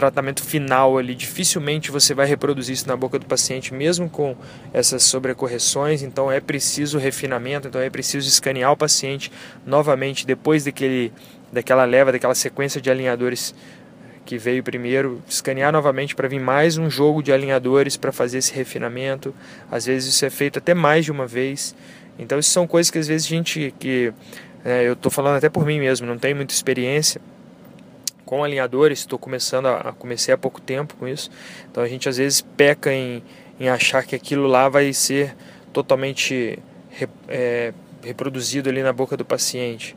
tratamento 0.00 0.42
final 0.42 0.96
ali, 0.96 1.14
dificilmente 1.14 1.90
você 1.90 2.14
vai 2.14 2.26
reproduzir 2.26 2.72
isso 2.72 2.88
na 2.88 2.96
boca 2.96 3.18
do 3.18 3.26
paciente, 3.26 3.74
mesmo 3.74 4.08
com 4.08 4.34
essas 4.72 5.02
sobrecorreções. 5.02 6.02
Então 6.02 6.32
é 6.32 6.40
preciso 6.40 6.96
refinamento, 6.96 7.68
então 7.68 7.78
é 7.78 7.90
preciso 7.90 8.26
escanear 8.26 8.72
o 8.72 8.76
paciente 8.76 9.30
novamente 9.66 10.26
depois 10.26 10.64
daquele, 10.64 11.12
daquela 11.52 11.84
leva, 11.84 12.10
daquela 12.10 12.34
sequência 12.34 12.80
de 12.80 12.90
alinhadores 12.90 13.54
que 14.24 14.38
veio 14.38 14.62
primeiro, 14.62 15.20
escanear 15.28 15.70
novamente 15.70 16.14
para 16.14 16.26
vir 16.28 16.40
mais 16.40 16.78
um 16.78 16.88
jogo 16.88 17.22
de 17.22 17.30
alinhadores 17.30 17.98
para 17.98 18.10
fazer 18.10 18.38
esse 18.38 18.54
refinamento. 18.54 19.34
Às 19.70 19.84
vezes 19.84 20.14
isso 20.14 20.24
é 20.24 20.30
feito 20.30 20.58
até 20.58 20.72
mais 20.72 21.04
de 21.04 21.12
uma 21.12 21.26
vez. 21.26 21.74
Então 22.18 22.38
isso 22.38 22.50
são 22.50 22.66
coisas 22.66 22.90
que 22.90 22.98
às 22.98 23.06
vezes 23.06 23.26
a 23.26 23.28
gente 23.28 23.74
que 23.78 24.14
é, 24.64 24.88
eu 24.88 24.94
estou 24.94 25.12
falando 25.12 25.36
até 25.36 25.50
por 25.50 25.66
mim 25.66 25.78
mesmo, 25.78 26.06
não 26.06 26.16
tenho 26.16 26.36
muita 26.36 26.54
experiência 26.54 27.20
com 28.30 28.44
alinhadores, 28.44 29.00
estou 29.00 29.18
começando 29.18 29.66
a, 29.66 29.92
comecei 29.92 30.32
há 30.32 30.38
pouco 30.38 30.60
tempo 30.60 30.94
com 30.94 31.08
isso. 31.08 31.28
Então 31.68 31.82
a 31.82 31.88
gente 31.88 32.08
às 32.08 32.16
vezes 32.16 32.40
peca 32.40 32.92
em, 32.92 33.24
em 33.58 33.68
achar 33.68 34.04
que 34.04 34.14
aquilo 34.14 34.46
lá 34.46 34.68
vai 34.68 34.92
ser 34.92 35.34
totalmente 35.72 36.56
é, 37.28 37.74
reproduzido 38.04 38.68
ali 38.68 38.84
na 38.84 38.92
boca 38.92 39.16
do 39.16 39.24
paciente 39.24 39.96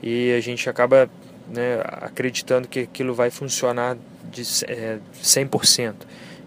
e 0.00 0.32
a 0.32 0.40
gente 0.40 0.70
acaba 0.70 1.10
né, 1.48 1.80
acreditando 1.84 2.68
que 2.68 2.78
aquilo 2.78 3.12
vai 3.12 3.30
funcionar 3.30 3.96
de 4.30 4.42
é, 4.68 5.00
100%, 5.20 5.94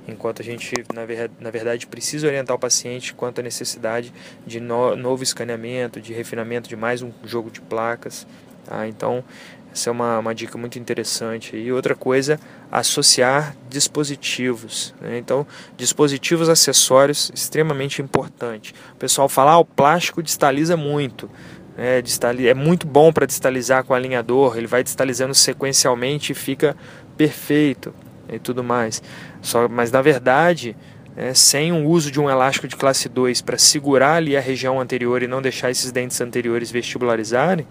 enquanto 0.08 0.42
a 0.42 0.46
gente, 0.46 0.74
na, 0.94 1.02
na 1.38 1.52
verdade, 1.52 1.86
precisa 1.86 2.28
orientar 2.28 2.56
o 2.56 2.60
paciente 2.60 3.14
quanto 3.14 3.40
à 3.40 3.44
necessidade 3.44 4.14
de 4.48 4.62
no, 4.62 4.96
novo 4.96 5.22
escaneamento, 5.22 6.00
de 6.00 6.14
refinamento 6.14 6.70
de 6.70 6.78
mais 6.78 7.02
um 7.02 7.12
jogo 7.26 7.52
de 7.52 7.60
placas. 7.60 8.26
Tá? 8.66 8.88
Então, 8.88 9.24
essa 9.72 9.90
é 9.90 9.92
uma, 9.92 10.20
uma 10.20 10.36
dica 10.36 10.58
muito 10.58 10.80
interessante. 10.80 11.56
E 11.56 11.72
outra 11.72 11.96
coisa, 11.96 12.40
associar 12.72 13.56
dispositivos. 13.70 14.94
Né? 15.00 15.18
Então, 15.18 15.46
dispositivos 15.78 16.50
acessórios, 16.50 17.32
extremamente 17.34 18.02
importante. 18.02 18.74
O 18.94 18.98
pessoal 18.98 19.30
fala, 19.30 19.52
ah, 19.52 19.60
o 19.60 19.66
plástico 19.66 20.24
distaliza 20.24 20.76
muito. 20.76 21.30
É, 21.78 22.04
é 22.46 22.54
muito 22.54 22.86
bom 22.86 23.14
para 23.14 23.26
distalizar 23.26 23.86
com 23.86 23.94
alinhador, 23.94 24.58
ele 24.58 24.68
vai 24.68 24.84
distalizando 24.84 25.34
sequencialmente 25.34 26.34
e 26.34 26.36
fica 26.36 26.76
perfeito 27.16 27.94
e 28.28 28.38
tudo 28.38 28.62
mais. 28.62 29.02
Só, 29.42 29.70
mas 29.70 29.90
na 29.90 30.02
verdade, 30.02 30.76
é, 31.16 31.34
sem 31.34 31.72
o 31.72 31.88
uso 31.88 32.12
de 32.12 32.20
um 32.20 32.30
elástico 32.30 32.68
de 32.68 32.76
classe 32.76 33.08
2 33.08 33.42
para 33.42 33.58
segurar 33.58 34.16
ali 34.16 34.36
a 34.36 34.42
região 34.42 34.80
anterior 34.80 35.24
e 35.24 35.28
não 35.28 35.42
deixar 35.42 35.72
esses 35.72 35.92
dentes 35.92 36.20
anteriores 36.20 36.70
vestibularizarem, 36.70 37.66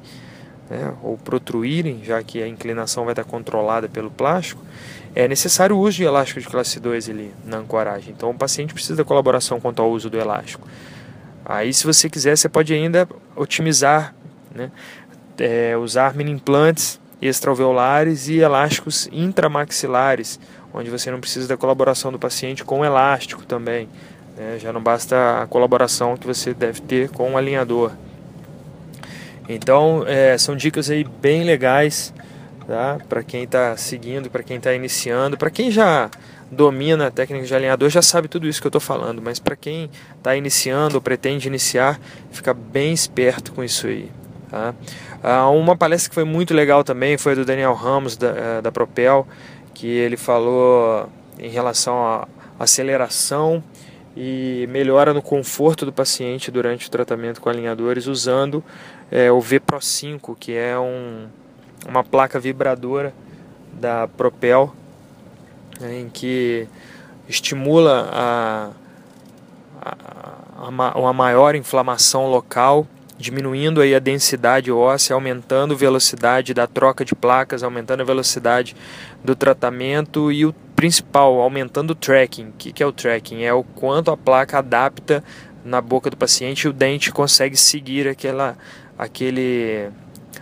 né, 0.71 0.95
ou 1.03 1.17
protruírem, 1.17 2.01
já 2.05 2.23
que 2.23 2.43
a 2.43 2.49
inclinação 2.49 3.05
vai 3.05 3.13
estar 3.13 3.25
controlada 3.25 3.89
pelo 3.89 4.11
plástico, 4.11 4.63
é 5.15 5.27
necessário 5.27 5.77
o 5.77 5.81
uso 5.81 5.97
de 5.97 6.05
elástico 6.05 6.41
de 6.41 6.47
classe 6.47 6.79
2 6.79 7.09
ali 7.09 7.33
na 7.45 7.59
ancoragem. 7.59 8.15
Então 8.17 8.31
o 8.31 8.35
paciente 8.35 8.75
precisa 8.75 8.97
da 8.97 9.05
colaboração 9.05 9.61
quanto 9.61 9.83
ao 9.83 9.91
uso 9.91 10.09
do 10.09 10.19
elástico. 10.19 10.67
Aí, 11.45 11.73
se 11.73 11.87
você 11.87 12.11
quiser, 12.11 12.37
você 12.37 12.49
pode 12.49 12.75
ainda 12.75 13.09
otimizar, 13.35 14.15
né? 14.55 14.71
É, 15.39 15.77
usar 15.77 16.15
mini 16.15 16.33
implantes 16.33 17.01
extraalveolares 17.23 18.29
e 18.29 18.39
elásticos 18.39 19.09
intramaxilares, 19.13 20.39
onde 20.73 20.91
você 20.91 21.11
não 21.11 21.21
precisa 21.21 21.49
da 21.49 21.57
colaboração 21.57 22.13
do 22.13 22.19
paciente 22.19 22.65
com 22.65 22.85
elástico 22.85 23.45
também. 23.45 23.89
Né? 24.37 24.59
Já 24.59 24.73
não 24.73 24.83
basta 24.83 25.43
a 25.43 25.47
colaboração 25.47 26.17
que 26.17 26.27
você 26.27 26.55
deve 26.55 26.81
ter 26.81 27.09
com 27.11 27.33
o 27.33 27.37
alinhador. 27.37 27.93
Então, 29.49 30.05
é, 30.07 30.37
são 30.37 30.55
dicas 30.55 30.91
aí 30.91 31.05
bem 31.05 31.45
legais 31.45 32.13
tá? 32.67 32.99
para 33.09 33.23
quem 33.23 33.45
está 33.45 33.77
seguindo, 33.77 34.31
para 34.31 34.43
quem 34.43 34.59
está 34.59 34.75
iniciando, 34.75 35.39
para 35.39 35.51
quem 35.51 35.71
já 35.71 36.11
domina 36.51 37.07
a 37.07 37.11
técnica 37.11 37.47
de 37.47 37.55
alinhador 37.55 37.89
já 37.89 38.03
sabe 38.03 38.29
tudo 38.29 38.47
isso 38.47 38.61
que 38.61 38.67
eu 38.67 38.71
estou 38.71 38.81
falando, 38.81 39.21
mas 39.23 39.39
para 39.39 39.57
quem 39.57 39.91
está 40.17 40.37
iniciando 40.37 40.97
ou 40.97 41.01
pretende 41.01 41.49
iniciar, 41.49 41.99
fica 42.31 42.53
bem 42.53 42.93
esperto 42.93 43.53
com 43.53 43.65
isso 43.65 43.87
aí. 43.87 44.11
Tá? 44.51 44.75
Ah, 45.23 45.49
uma 45.51 45.77
palestra 45.77 46.11
que 46.11 46.15
foi 46.15 46.25
muito 46.25 46.55
legal 46.55 46.85
também 46.85 47.19
foi 47.19 47.35
do 47.35 47.45
Daniel 47.45 47.75
Ramos, 47.75 48.17
da, 48.17 48.29
eh, 48.29 48.63
da 48.63 48.73
Propel, 48.73 49.27
que 49.75 49.87
ele 49.87 50.17
falou 50.17 51.09
em 51.39 51.51
relação 51.51 51.97
à 52.05 52.29
aceleração 52.59 53.63
e 54.21 54.67
melhora 54.67 55.15
no 55.15 55.23
conforto 55.23 55.87
do 55.87 55.93
paciente 55.93 56.51
durante 56.51 56.89
o 56.89 56.91
tratamento 56.91 57.41
com 57.41 57.49
alinhadores 57.49 58.09
usando 58.09 58.65
é, 59.13 59.31
o 59.31 59.41
Pro 59.65 59.81
5, 59.81 60.35
que 60.35 60.53
é 60.57 60.77
um, 60.77 61.29
uma 61.87 62.03
placa 62.03 62.41
vibradora 62.41 63.15
da 63.73 64.09
Propel 64.09 64.75
em 65.81 66.09
que 66.09 66.67
estimula 67.29 68.11
a, 68.13 68.71
uma 70.99 71.13
maior 71.13 71.55
inflamação 71.55 72.27
local, 72.27 72.89
diminuindo 73.17 73.81
aí 73.81 73.95
a 73.95 74.01
densidade 74.01 74.73
óssea, 74.73 75.15
aumentando 75.15 75.75
a 75.75 75.77
velocidade 75.77 76.53
da 76.53 76.67
troca 76.67 77.05
de 77.05 77.15
placas, 77.15 77.63
aumentando 77.63 78.01
a 78.01 78.05
velocidade 78.05 78.75
do 79.23 79.37
tratamento 79.37 80.33
e 80.33 80.45
o 80.45 80.53
principal, 80.79 81.41
aumentando 81.41 81.91
o 81.91 81.95
tracking. 81.97 82.51
O 82.51 82.53
que, 82.53 82.73
que 82.73 82.81
é 82.81 82.87
o 82.87 82.93
tracking? 82.93 83.43
É 83.43 83.53
o 83.53 83.65
quanto 83.65 84.13
a 84.13 84.17
placa 84.17 84.59
adapta 84.59 85.25
na 85.65 85.81
boca 85.81 86.09
do 86.09 86.17
paciente 86.17 86.63
e 86.63 86.69
o 86.69 86.73
dente 86.73 87.11
consegue 87.11 87.57
seguir 87.57 88.07
aquela, 88.07 88.57
aquele, 88.97 89.89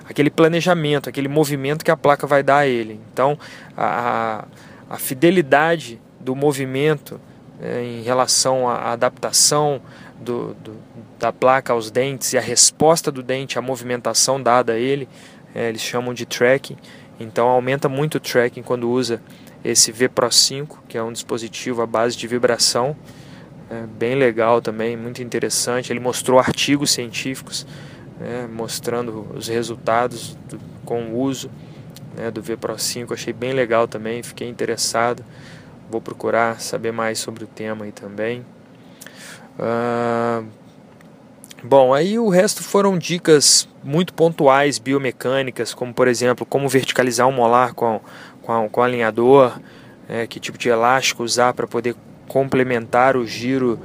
aquele 0.07 0.28
planejamento, 0.28 1.09
aquele 1.09 1.26
movimento 1.26 1.83
que 1.83 1.90
a 1.90 1.97
placa 1.97 2.26
vai 2.26 2.43
dar 2.43 2.59
a 2.59 2.66
ele. 2.66 3.00
Então, 3.11 3.38
a, 3.75 4.45
a 4.90 4.99
fidelidade 4.99 5.99
do 6.21 6.37
movimento 6.37 7.19
é, 7.59 7.83
em 7.83 8.02
relação 8.02 8.69
à 8.69 8.93
adaptação 8.93 9.81
do, 10.21 10.52
do, 10.62 10.76
da 11.19 11.33
placa 11.33 11.73
aos 11.73 11.90
dentes 11.90 12.35
e 12.35 12.37
a 12.37 12.43
resposta 12.43 13.11
do 13.11 13.23
dente 13.23 13.59
à 13.59 13.62
movimentação 13.62 14.43
dada 14.43 14.75
a 14.75 14.78
ele, 14.78 15.09
é, 15.55 15.71
eles 15.71 15.81
chamam 15.81 16.12
de 16.12 16.26
tracking. 16.26 16.76
Então 17.19 17.49
aumenta 17.49 17.88
muito 17.88 18.16
o 18.16 18.21
tracking 18.21 18.62
quando 18.62 18.90
usa 18.90 19.23
esse 19.65 19.91
V 19.93 20.09
Pro 20.09 20.31
5, 20.31 20.85
que 20.89 20.97
é 20.97 21.03
um 21.03 21.13
dispositivo 21.13 21.83
à 21.83 21.87
base 21.87 22.17
de 22.17 22.27
vibração, 22.27 22.97
é, 23.69 23.85
bem 23.87 24.15
legal 24.15 24.63
também, 24.63 24.97
muito 24.97 25.23
interessante. 25.23 25.93
Ele 25.93 26.01
mostrou 26.01 26.39
artigos 26.39 26.91
científicos 26.93 27.67
né, 28.19 28.49
mostrando 28.51 29.27
os 29.35 29.49
resultados 29.49 30.37
do, 30.49 30.59
com 30.85 31.11
o 31.11 31.21
uso 31.21 31.51
né, 32.17 32.31
do 32.31 32.41
V 32.41 32.57
Pro 32.57 32.79
5, 32.79 33.13
achei 33.13 33.33
bem 33.33 33.53
legal 33.53 33.87
também, 33.87 34.23
fiquei 34.23 34.49
interessado. 34.49 35.25
Vou 35.91 36.01
procurar 36.01 36.61
saber 36.61 36.93
mais 36.93 37.19
sobre 37.19 37.45
o 37.45 37.47
tema 37.47 37.85
aí 37.85 37.93
também. 37.93 38.45
Uh, 39.59 40.47
bom, 41.67 41.93
aí 41.93 42.19
o 42.19 42.29
resto 42.29 42.63
foram 42.63 42.97
dicas 42.97 43.69
muito 43.83 44.15
pontuais 44.15 44.79
biomecânicas, 44.79 45.75
como 45.75 45.93
por 45.93 46.09
exemplo, 46.09 46.47
como 46.47 46.69
verticalizar 46.69 47.27
um 47.27 47.33
molar 47.33 47.75
com, 47.75 48.01
com, 48.43 48.69
com 48.69 48.83
alinhador, 48.83 49.61
é, 50.09 50.27
que 50.27 50.39
tipo 50.39 50.57
de 50.57 50.69
elástico 50.69 51.23
usar 51.25 51.53
para 51.53 51.67
poder 51.67 51.95
complementar 52.29 53.17
o 53.17 53.27
giro 53.27 53.79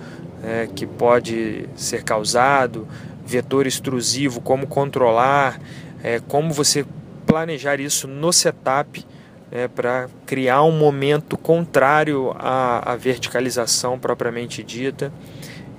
é, 0.43 0.67
que 0.73 0.85
pode 0.85 1.67
ser 1.75 2.03
causado, 2.03 2.87
vetor 3.25 3.67
extrusivo, 3.67 4.41
como 4.41 4.67
controlar, 4.67 5.59
é, 6.03 6.19
como 6.19 6.53
você 6.53 6.85
planejar 7.25 7.79
isso 7.79 8.07
no 8.07 8.31
setup 8.33 9.05
é, 9.51 9.67
para 9.67 10.07
criar 10.25 10.63
um 10.63 10.71
momento 10.71 11.37
contrário 11.37 12.33
à, 12.37 12.93
à, 12.93 12.95
verticalização 12.95 13.99
propriamente 13.99 14.63
dita. 14.63 15.11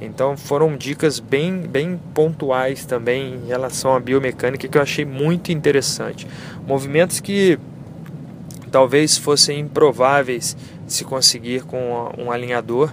Então 0.04 0.36
foram 0.36 0.76
dicas 0.76 1.20
bem, 1.20 1.60
bem 1.60 2.00
pontuais 2.14 2.84
também 2.84 3.34
em 3.34 3.46
relação 3.46 3.94
à 3.94 4.00
biomecânica 4.00 4.66
que 4.66 4.76
eu 4.76 4.82
achei 4.82 5.04
muito 5.04 5.52
interessante. 5.52 6.26
Movimentos 6.66 7.20
que 7.20 7.58
talvez 8.70 9.16
fossem 9.16 9.60
improváveis 9.60 10.56
de 10.86 10.92
se 10.92 11.04
conseguir 11.04 11.62
com 11.62 12.12
um 12.18 12.30
alinhador 12.30 12.92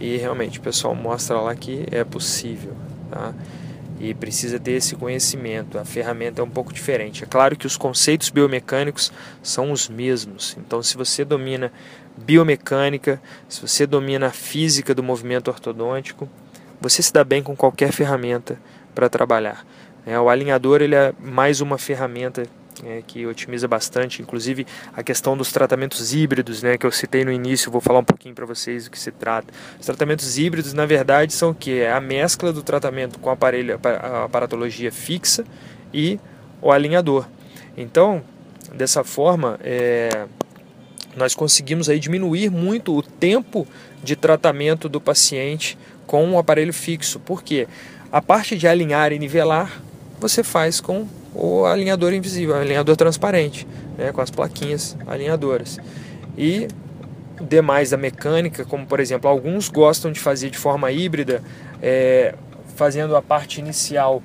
e 0.00 0.16
realmente 0.16 0.58
o 0.58 0.62
pessoal 0.62 0.94
mostra 0.94 1.40
lá 1.40 1.54
que 1.54 1.86
é 1.90 2.04
possível. 2.04 2.72
Tá? 3.10 3.32
e 3.98 4.14
precisa 4.14 4.58
ter 4.58 4.72
esse 4.72 4.94
conhecimento. 4.94 5.78
A 5.78 5.84
ferramenta 5.84 6.40
é 6.40 6.44
um 6.44 6.50
pouco 6.50 6.72
diferente. 6.72 7.24
É 7.24 7.26
claro 7.26 7.56
que 7.56 7.66
os 7.66 7.76
conceitos 7.76 8.30
biomecânicos 8.30 9.12
são 9.42 9.72
os 9.72 9.88
mesmos. 9.88 10.56
Então, 10.58 10.82
se 10.82 10.96
você 10.96 11.24
domina 11.24 11.72
biomecânica, 12.16 13.20
se 13.48 13.60
você 13.60 13.86
domina 13.86 14.26
a 14.26 14.30
física 14.30 14.94
do 14.94 15.02
movimento 15.02 15.48
ortodôntico, 15.48 16.28
você 16.80 17.02
se 17.02 17.12
dá 17.12 17.24
bem 17.24 17.42
com 17.42 17.56
qualquer 17.56 17.92
ferramenta 17.92 18.58
para 18.94 19.08
trabalhar. 19.08 19.66
É, 20.04 20.18
o 20.18 20.28
alinhador 20.28 20.82
ele 20.82 20.94
é 20.94 21.12
mais 21.18 21.60
uma 21.60 21.78
ferramenta 21.78 22.44
é, 22.84 23.02
que 23.06 23.26
otimiza 23.26 23.66
bastante, 23.66 24.22
inclusive 24.22 24.66
a 24.94 25.02
questão 25.02 25.36
dos 25.36 25.50
tratamentos 25.50 26.12
híbridos, 26.12 26.62
né, 26.62 26.76
que 26.76 26.86
eu 26.86 26.92
citei 26.92 27.24
no 27.24 27.32
início, 27.32 27.72
vou 27.72 27.80
falar 27.80 28.00
um 28.00 28.04
pouquinho 28.04 28.34
para 28.34 28.46
vocês 28.46 28.84
do 28.84 28.90
que 28.90 28.98
se 28.98 29.10
trata. 29.10 29.52
Os 29.78 29.86
tratamentos 29.86 30.38
híbridos, 30.38 30.72
na 30.72 30.86
verdade, 30.86 31.32
são 31.32 31.50
o 31.50 31.54
que? 31.54 31.80
É 31.80 31.92
a 31.92 32.00
mescla 32.00 32.52
do 32.52 32.62
tratamento 32.62 33.18
com 33.18 33.30
aparelho, 33.30 33.80
a 33.82 34.24
aparatologia 34.24 34.92
fixa 34.92 35.44
e 35.92 36.20
o 36.60 36.70
alinhador. 36.70 37.26
Então, 37.76 38.22
dessa 38.72 39.02
forma, 39.04 39.58
é, 39.62 40.26
nós 41.16 41.34
conseguimos 41.34 41.88
aí 41.88 41.98
diminuir 41.98 42.50
muito 42.50 42.96
o 42.96 43.02
tempo 43.02 43.66
de 44.02 44.14
tratamento 44.14 44.88
do 44.88 45.00
paciente 45.00 45.78
com 46.06 46.30
o 46.32 46.38
aparelho 46.38 46.72
fixo. 46.72 47.18
Por 47.18 47.42
quê? 47.42 47.66
A 48.10 48.22
parte 48.22 48.56
de 48.56 48.66
alinhar 48.66 49.12
e 49.12 49.18
nivelar 49.18 49.82
você 50.18 50.42
faz 50.42 50.80
com 50.80 51.06
o 51.34 51.66
alinhador 51.66 52.14
invisível, 52.14 52.56
alinhador 52.56 52.96
transparente, 52.96 53.66
né, 53.98 54.12
com 54.12 54.20
as 54.20 54.30
plaquinhas 54.30 54.96
alinhadoras. 55.06 55.78
E 56.36 56.68
demais 57.40 57.90
da 57.90 57.96
mecânica, 57.96 58.64
como 58.64 58.86
por 58.86 59.00
exemplo, 59.00 59.28
alguns 59.28 59.68
gostam 59.68 60.10
de 60.10 60.18
fazer 60.20 60.50
de 60.50 60.58
forma 60.58 60.90
híbrida, 60.90 61.42
é, 61.82 62.34
fazendo 62.74 63.14
a 63.14 63.22
parte 63.22 63.60
inicial 63.60 64.22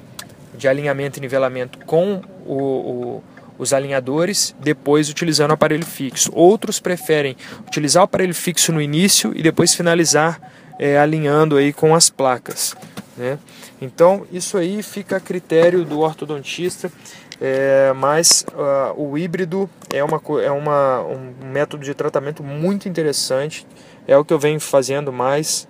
de 0.57 0.67
alinhamento 0.67 1.19
e 1.19 1.21
nivelamento 1.21 1.79
com 1.85 2.21
o, 2.45 2.53
o, 2.55 3.23
os 3.57 3.73
alinhadores, 3.73 4.55
depois 4.59 5.09
utilizando 5.09 5.51
o 5.51 5.53
aparelho 5.53 5.85
fixo. 5.85 6.31
Outros 6.33 6.79
preferem 6.79 7.35
utilizar 7.67 8.03
o 8.03 8.05
aparelho 8.05 8.33
fixo 8.33 8.71
no 8.71 8.81
início 8.81 9.33
e 9.35 9.41
depois 9.41 9.73
finalizar 9.73 10.50
é, 10.79 10.97
alinhando 10.97 11.57
aí 11.57 11.71
com 11.73 11.93
as 11.95 12.09
placas. 12.09 12.75
Né? 13.17 13.37
Então, 13.81 14.25
isso 14.31 14.57
aí 14.57 14.81
fica 14.83 15.17
a 15.17 15.19
critério 15.19 15.83
do 15.83 15.99
ortodontista, 15.99 16.91
é, 17.39 17.91
mas 17.93 18.45
uh, 18.53 19.01
o 19.01 19.17
híbrido 19.17 19.69
é, 19.91 20.03
uma, 20.03 20.21
é 20.43 20.51
uma, 20.51 21.01
um 21.01 21.33
método 21.45 21.83
de 21.83 21.93
tratamento 21.93 22.43
muito 22.43 22.87
interessante, 22.87 23.65
é 24.07 24.15
o 24.15 24.23
que 24.23 24.31
eu 24.33 24.39
venho 24.39 24.59
fazendo 24.59 25.11
mais. 25.11 25.67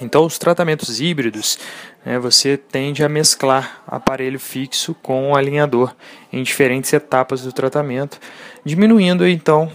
Então, 0.00 0.26
os 0.26 0.38
tratamentos 0.38 1.00
híbridos, 1.00 1.58
né, 2.04 2.18
você 2.18 2.56
tende 2.56 3.04
a 3.04 3.08
mesclar 3.08 3.82
aparelho 3.86 4.38
fixo 4.38 4.94
com 5.02 5.34
alinhador 5.34 5.94
em 6.32 6.42
diferentes 6.42 6.92
etapas 6.92 7.42
do 7.42 7.52
tratamento, 7.52 8.18
diminuindo 8.64 9.26
então 9.26 9.70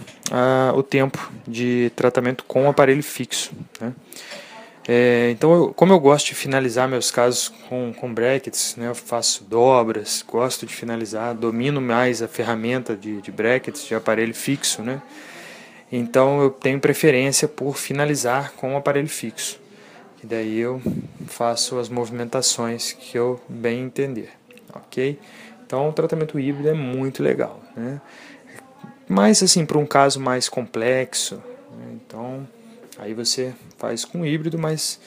o 0.74 0.82
tempo 0.82 1.30
de 1.46 1.90
tratamento 1.96 2.44
com 2.44 2.66
o 2.66 2.68
aparelho 2.68 3.02
fixo. 3.02 3.52
Né? 3.80 3.92
É, 4.90 5.30
então, 5.32 5.52
eu, 5.52 5.74
como 5.74 5.92
eu 5.92 6.00
gosto 6.00 6.28
de 6.28 6.34
finalizar 6.34 6.88
meus 6.88 7.10
casos 7.10 7.52
com, 7.68 7.92
com 7.92 8.12
brackets, 8.12 8.74
né, 8.76 8.88
eu 8.88 8.94
faço 8.94 9.44
dobras, 9.44 10.24
gosto 10.26 10.64
de 10.64 10.74
finalizar, 10.74 11.34
domino 11.34 11.78
mais 11.78 12.22
a 12.22 12.26
ferramenta 12.26 12.96
de, 12.96 13.20
de 13.20 13.30
brackets, 13.30 13.84
de 13.86 13.94
aparelho 13.94 14.34
fixo, 14.34 14.80
né? 14.80 15.02
Então 15.92 16.40
eu 16.42 16.50
tenho 16.50 16.80
preferência 16.80 17.46
por 17.46 17.76
finalizar 17.76 18.52
com 18.52 18.74
o 18.74 18.76
aparelho 18.78 19.08
fixo. 19.08 19.60
E 20.22 20.26
daí 20.26 20.58
eu 20.58 20.80
faço 21.26 21.78
as 21.78 21.90
movimentações 21.90 22.92
que 22.92 23.16
eu 23.16 23.38
bem 23.46 23.84
entender, 23.84 24.30
ok? 24.74 25.18
Então 25.66 25.90
o 25.90 25.92
tratamento 25.92 26.40
híbrido 26.40 26.70
é 26.70 26.74
muito 26.74 27.22
legal, 27.22 27.60
né? 27.76 28.00
Mas 29.08 29.42
assim, 29.42 29.64
para 29.64 29.78
um 29.78 29.86
caso 29.86 30.20
mais 30.20 30.48
complexo, 30.48 31.36
né? 31.76 31.94
então 31.94 32.46
Aí 32.98 33.14
você 33.14 33.54
faz 33.76 34.04
com 34.04 34.26
híbrido, 34.26 34.58
mas 34.58 35.00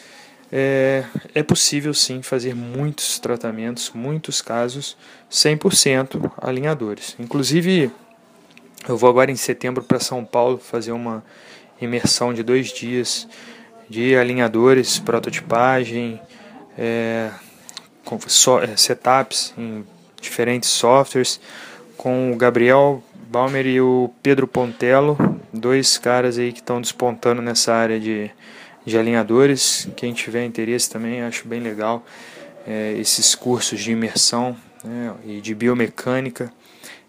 é, 0.50 1.04
é 1.36 1.44
possível 1.44 1.94
sim 1.94 2.22
fazer 2.22 2.56
muitos 2.56 3.20
tratamentos, 3.20 3.92
muitos 3.94 4.42
casos 4.42 4.96
100% 5.30 6.32
alinhadores. 6.38 7.18
Inclusive, 7.20 7.92
eu 8.88 8.96
vou 8.96 9.10
agora 9.10 9.30
em 9.30 9.36
setembro 9.36 9.84
para 9.84 10.00
São 10.00 10.24
Paulo 10.24 10.58
fazer 10.58 10.94
uma 10.94 11.22
imersão 11.82 12.34
de 12.34 12.44
dois 12.44 12.72
dias 12.72 13.28
de 13.90 14.16
alinhadores, 14.16 14.98
prototipagem, 14.98 16.18
é, 16.78 17.30
é, 18.64 18.78
setups 18.78 19.54
em 19.58 19.86
diferentes 20.22 20.70
softwares, 20.70 21.42
com 21.98 22.32
o 22.32 22.38
Gabriel 22.38 23.04
Balmer 23.32 23.66
e 23.66 23.80
o 23.80 24.12
Pedro 24.22 24.46
Pontello, 24.46 25.18
dois 25.54 25.98
caras 25.98 26.38
aí 26.38 26.52
que 26.52 26.60
estão 26.60 26.82
despontando 26.82 27.42
nessa 27.42 27.74
área 27.74 27.98
de, 27.98 28.30
de 28.86 28.98
alinhadores. 28.98 29.88
Quem 29.96 30.12
tiver 30.12 30.44
interesse 30.44 30.90
também, 30.90 31.22
acho 31.22 31.48
bem 31.48 31.62
legal 31.62 32.06
é, 32.68 32.94
esses 33.00 33.34
cursos 33.34 33.80
de 33.80 33.94
imersão 33.94 34.54
né, 34.84 35.14
e 35.26 35.40
de 35.40 35.56
biomecânica 35.56 36.52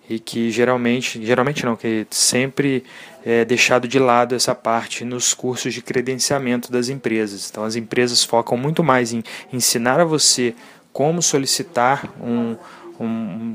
e 0.09 0.21
que 0.21 0.49
geralmente, 0.53 1.25
geralmente 1.27 1.67
não, 1.67 1.75
que 1.75 2.07
sempre 2.09 2.85
é 3.25 3.45
deixado 3.45 3.89
de 3.89 3.99
lado 3.99 4.37
essa 4.37 4.55
parte 4.55 5.05
nos 5.05 5.35
cursos 5.35 5.75
de 5.75 5.83
credenciamento 5.83 6.71
das 6.71 6.89
empresas. 6.89 7.51
Então 7.51 7.65
as 7.65 7.75
empresas 7.75 8.23
focam 8.23 8.57
muito 8.57 8.85
mais 8.85 9.13
em 9.13 9.25
ensinar 9.53 9.99
a 9.99 10.05
você 10.05 10.55
como 10.93 11.21
solicitar 11.21 12.09
um 12.23 12.55
um, 13.05 13.07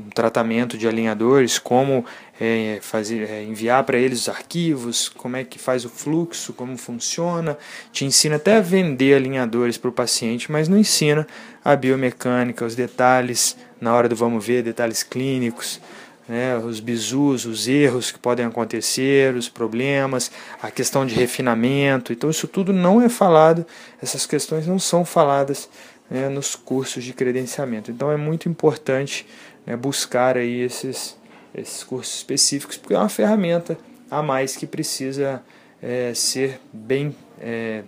um 0.06 0.10
tratamento 0.14 0.76
de 0.76 0.86
alinhadores, 0.86 1.58
como 1.58 2.04
é, 2.40 2.78
fazer, 2.82 3.28
é, 3.28 3.42
enviar 3.42 3.82
para 3.84 3.98
eles 3.98 4.22
os 4.22 4.28
arquivos, 4.28 5.08
como 5.08 5.36
é 5.36 5.44
que 5.44 5.58
faz 5.58 5.84
o 5.84 5.88
fluxo, 5.88 6.52
como 6.52 6.76
funciona. 6.76 7.56
Te 7.92 8.04
ensina 8.04 8.36
até 8.36 8.56
a 8.56 8.60
vender 8.60 9.14
alinhadores 9.14 9.78
para 9.78 9.90
o 9.90 9.92
paciente, 9.92 10.50
mas 10.50 10.68
não 10.68 10.78
ensina 10.78 11.26
a 11.64 11.74
biomecânica, 11.74 12.64
os 12.64 12.74
detalhes 12.74 13.56
na 13.80 13.94
hora 13.94 14.08
do 14.08 14.16
vamos 14.16 14.44
ver, 14.44 14.62
detalhes 14.62 15.02
clínicos. 15.02 15.80
Né, 16.28 16.58
os 16.58 16.78
bizus, 16.78 17.46
os 17.46 17.66
erros 17.66 18.10
que 18.10 18.18
podem 18.18 18.44
acontecer, 18.44 19.34
os 19.34 19.48
problemas, 19.48 20.30
a 20.60 20.70
questão 20.70 21.06
de 21.06 21.14
refinamento. 21.14 22.12
Então, 22.12 22.28
isso 22.28 22.46
tudo 22.46 22.70
não 22.70 23.00
é 23.00 23.08
falado, 23.08 23.64
essas 24.02 24.26
questões 24.26 24.66
não 24.66 24.78
são 24.78 25.06
faladas 25.06 25.70
né, 26.10 26.28
nos 26.28 26.54
cursos 26.54 27.04
de 27.04 27.12
credenciamento. 27.12 27.90
Então, 27.90 28.10
é 28.10 28.16
muito 28.16 28.48
importante 28.48 29.26
né, 29.66 29.76
buscar 29.76 30.36
aí 30.36 30.60
esses, 30.60 31.16
esses 31.54 31.84
cursos 31.84 32.16
específicos, 32.16 32.76
porque 32.76 32.94
é 32.94 32.98
uma 32.98 33.08
ferramenta 33.08 33.78
a 34.10 34.22
mais 34.22 34.56
que 34.56 34.66
precisa 34.66 35.42
é, 35.82 36.12
ser 36.14 36.60
bem 36.72 37.14
é, 37.40 37.82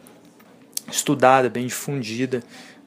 estudada, 0.90 1.48
bem 1.48 1.66
difundida 1.66 2.42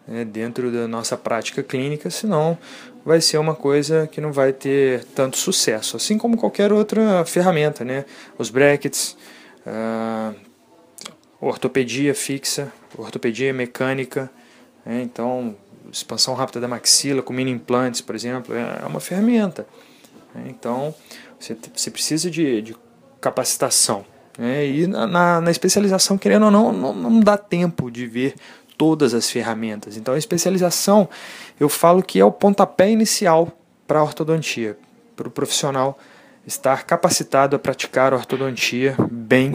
né, 0.07 0.25
dentro 0.25 0.71
da 0.71 0.87
nossa 0.87 1.17
prática 1.17 1.63
clínica, 1.63 2.09
senão 2.09 2.57
vai 3.05 3.19
ser 3.19 3.37
uma 3.37 3.55
coisa 3.55 4.07
que 4.07 4.21
não 4.21 4.31
vai 4.31 4.53
ter 4.53 5.03
tanto 5.15 5.37
sucesso, 5.37 5.97
assim 5.97 6.17
como 6.17 6.37
qualquer 6.37 6.71
outra 6.71 7.25
ferramenta, 7.25 7.83
né? 7.83 8.05
Os 8.37 8.49
brackets, 8.49 9.17
uh, 9.67 10.33
ortopedia 11.41 12.15
fixa, 12.15 12.71
ortopedia 12.97 13.53
mecânica, 13.53 14.31
né? 14.85 15.01
então 15.01 15.55
expansão 15.91 16.33
rápida 16.33 16.59
da 16.59 16.67
maxila 16.67 17.21
com 17.21 17.33
mini 17.33 17.51
implantes, 17.51 18.01
por 18.01 18.15
exemplo, 18.15 18.55
é 18.55 18.85
uma 18.85 18.99
ferramenta. 18.99 19.67
Né? 20.33 20.45
Então, 20.47 20.93
você, 21.39 21.55
você 21.73 21.91
precisa 21.91 22.31
de, 22.31 22.61
de 22.61 22.75
capacitação. 23.21 24.05
Né? 24.37 24.65
E 24.65 24.87
na, 24.87 25.05
na, 25.05 25.41
na, 25.41 25.51
especialização, 25.51 26.17
querendo 26.17 26.45
ou 26.45 26.51
não, 26.51 26.73
não, 26.73 26.93
não 26.93 27.19
dá 27.19 27.37
tempo 27.37 27.91
de 27.91 28.07
ver 28.07 28.35
todas 28.77 29.13
as 29.13 29.29
ferramentas. 29.29 29.95
Então, 29.97 30.13
a 30.13 30.17
especialização, 30.17 31.07
eu 31.59 31.69
falo 31.69 32.01
que 32.01 32.19
é 32.19 32.25
o 32.25 32.31
pontapé 32.31 32.89
inicial 32.89 33.51
para 33.87 33.99
a 33.99 34.03
ortodontia, 34.03 34.77
para 35.15 35.27
o 35.27 35.31
profissional 35.31 35.97
estar 36.45 36.83
capacitado 36.83 37.55
a 37.55 37.59
praticar 37.59 38.13
a 38.13 38.17
ortodontia 38.17 38.95
bem 39.09 39.51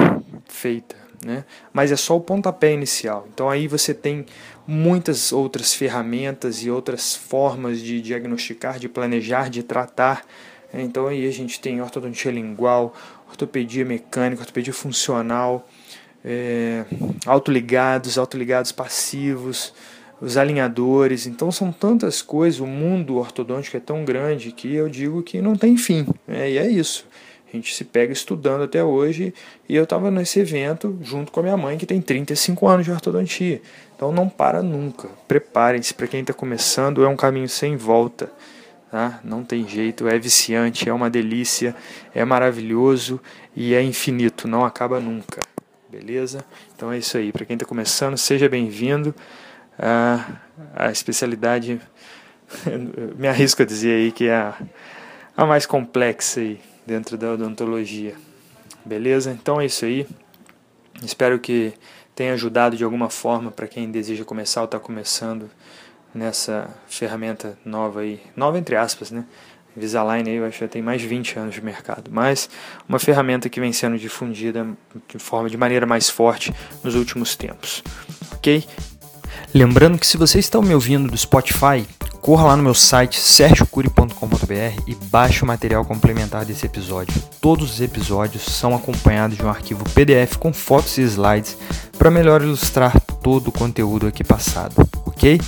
feita. 0.47 0.97
Né? 1.25 1.45
Mas 1.73 1.91
é 1.91 1.97
só 1.97 2.17
o 2.17 2.21
pontapé 2.21 2.73
inicial. 2.73 3.27
Então 3.33 3.51
aí 3.51 3.67
você 3.67 3.93
tem 3.93 4.25
muitas 4.67 5.33
outras 5.33 5.75
ferramentas 5.75 6.63
e 6.63 6.71
outras 6.71 7.15
formas 7.15 7.81
de 7.81 8.01
diagnosticar, 8.01 8.79
de 8.79 8.89
planejar, 8.89 9.51
de 9.51 9.63
tratar. 9.63 10.25
Então 10.73 11.07
aí 11.07 11.27
a 11.27 11.33
gente 11.33 11.61
tem 11.61 11.81
ortodontia 11.81 12.31
lingual, 12.31 12.95
ortopedia 13.29 13.85
mecânica, 13.85 14.43
ortopedia 14.43 14.73
funcional, 14.73 15.67
é, 16.25 16.85
autoligados, 17.27 18.19
autoligados 18.19 18.71
passivos, 18.71 19.73
os 20.21 20.37
alinhadores. 20.37 21.27
Então 21.27 21.51
são 21.51 21.73
tantas 21.73 22.23
coisas, 22.23 22.61
o 22.61 22.67
mundo 22.67 23.17
ortodôntico 23.17 23.77
é 23.77 23.81
tão 23.81 24.05
grande 24.05 24.53
que 24.53 24.75
eu 24.75 24.89
digo 24.89 25.23
que 25.23 25.41
não 25.41 25.57
tem 25.57 25.77
fim. 25.77 26.07
Né? 26.27 26.51
E 26.53 26.59
é 26.59 26.69
isso. 26.69 27.07
A 27.53 27.57
gente 27.57 27.75
se 27.75 27.83
pega 27.83 28.13
estudando 28.13 28.63
até 28.63 28.85
hoje 28.85 29.33
e 29.67 29.75
eu 29.75 29.85
estava 29.85 30.11
nesse 30.11 30.39
evento 30.39 30.99
junto 31.01 31.33
com 31.33 31.41
a 31.41 31.43
minha 31.43 31.57
mãe 31.57 31.79
que 31.79 31.87
tem 31.87 32.01
35 32.01 32.69
anos 32.69 32.85
de 32.85 32.93
ortodontia. 32.93 33.63
Então 33.97 34.13
não 34.13 34.29
para 34.29 34.63
nunca. 34.63 35.09
Preparem-se 35.27 35.95
para 35.95 36.07
quem 36.07 36.21
está 36.21 36.35
começando, 36.35 37.03
é 37.03 37.09
um 37.09 37.17
caminho 37.17 37.49
sem 37.49 37.75
volta. 37.75 38.31
Tá? 38.91 39.21
Não 39.25 39.43
tem 39.43 39.67
jeito, 39.67 40.07
é 40.07 40.19
viciante, 40.19 40.89
é 40.89 40.93
uma 40.93 41.09
delícia, 41.09 41.75
é 42.15 42.23
maravilhoso 42.23 43.21
e 43.57 43.75
é 43.75 43.83
infinito, 43.83 44.47
não 44.47 44.65
acaba 44.65 45.01
nunca. 45.01 45.41
Beleza? 45.89 46.45
Então 46.77 46.93
é 46.93 46.99
isso 46.99 47.17
aí. 47.17 47.33
Para 47.33 47.47
quem 47.47 47.55
está 47.55 47.65
começando, 47.65 48.19
seja 48.19 48.47
bem-vindo. 48.47 49.15
A, 49.79 50.37
a 50.75 50.91
especialidade, 50.91 51.81
me 53.17 53.27
arrisco 53.27 53.63
a 53.63 53.65
dizer 53.65 53.95
aí 53.95 54.13
que 54.13 54.29
é 54.29 54.35
a, 54.35 54.55
a 55.35 55.47
mais 55.47 55.65
complexa 55.65 56.41
aí 56.41 56.61
dentro 56.89 57.19
da 57.19 57.33
odontologia. 57.33 58.15
Beleza? 58.85 59.31
Então 59.31 59.61
é 59.61 59.67
isso 59.67 59.85
aí. 59.85 60.07
Espero 61.03 61.39
que 61.39 61.75
tenha 62.15 62.33
ajudado 62.33 62.77
de 62.77 62.83
alguma 62.83 63.11
forma 63.11 63.51
para 63.51 63.69
quem 63.69 63.91
deseja 63.91 64.25
começar 64.25 64.63
ou 64.63 64.65
está 64.65 64.81
começando 64.81 65.51
nessa 66.15 66.69
ferramenta 66.89 67.59
nova 67.65 68.01
aí. 68.01 68.21
Nova 68.35 68.59
entre 68.59 68.75
aspas, 68.75 69.11
né? 69.11 69.25
Invisalign 69.77 70.29
aí, 70.29 70.37
eu 70.37 70.47
acho 70.47 70.59
que 70.59 70.67
tem 70.67 70.83
mais 70.83 71.01
de 71.01 71.07
20 71.07 71.39
anos 71.39 71.55
de 71.55 71.63
mercado, 71.63 72.11
mas 72.11 72.51
uma 72.89 72.99
ferramenta 72.99 73.49
que 73.49 73.61
vem 73.61 73.73
sendo 73.73 73.97
difundida 73.97 74.67
de 75.07 75.19
forma 75.19 75.49
de 75.49 75.57
maneira 75.57 75.87
mais 75.87 76.09
forte 76.09 76.53
nos 76.83 76.95
últimos 76.97 77.37
tempos. 77.37 77.85
OK? 78.33 78.67
Lembrando 79.55 79.99
que 79.99 80.07
se 80.07 80.17
você 80.17 80.39
está 80.39 80.61
me 80.61 80.75
ouvindo 80.75 81.11
do 81.11 81.17
Spotify, 81.17 81.87
corra 82.21 82.49
lá 82.49 82.57
no 82.57 82.63
meu 82.63 82.75
site 82.75 83.19
sergiocuri.com.br 83.19 84.83
e 84.87 84.95
baixe 85.07 85.43
o 85.43 85.47
material 85.47 85.85
complementar 85.85 86.45
desse 86.45 86.67
episódio. 86.67 87.15
Todos 87.41 87.75
os 87.75 87.81
episódios 87.81 88.43
são 88.45 88.75
acompanhados 88.75 89.37
de 89.37 89.45
um 89.45 89.49
arquivo 89.49 89.85
PDF 89.91 90.37
com 90.37 90.53
fotos 90.53 90.99
e 90.99 91.03
slides 91.03 91.57
para 91.97 92.11
melhor 92.11 92.43
ilustrar 92.43 93.01
todo 93.23 93.49
o 93.49 93.53
conteúdo 93.53 94.07
aqui 94.07 94.23
passado, 94.23 94.75
ok? 95.07 95.41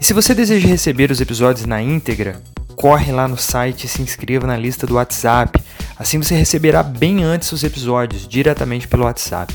E 0.00 0.04
se 0.04 0.12
você 0.12 0.34
deseja 0.34 0.66
receber 0.68 1.10
os 1.10 1.20
episódios 1.20 1.66
na 1.66 1.82
íntegra, 1.82 2.40
corre 2.76 3.12
lá 3.12 3.28
no 3.28 3.36
site 3.36 3.84
e 3.84 3.88
se 3.88 4.02
inscreva 4.02 4.46
na 4.46 4.56
lista 4.56 4.86
do 4.86 4.94
WhatsApp. 4.94 5.62
Assim 5.96 6.18
você 6.18 6.34
receberá 6.34 6.82
bem 6.82 7.22
antes 7.22 7.52
os 7.52 7.62
episódios, 7.62 8.26
diretamente 8.26 8.88
pelo 8.88 9.04
WhatsApp. 9.04 9.54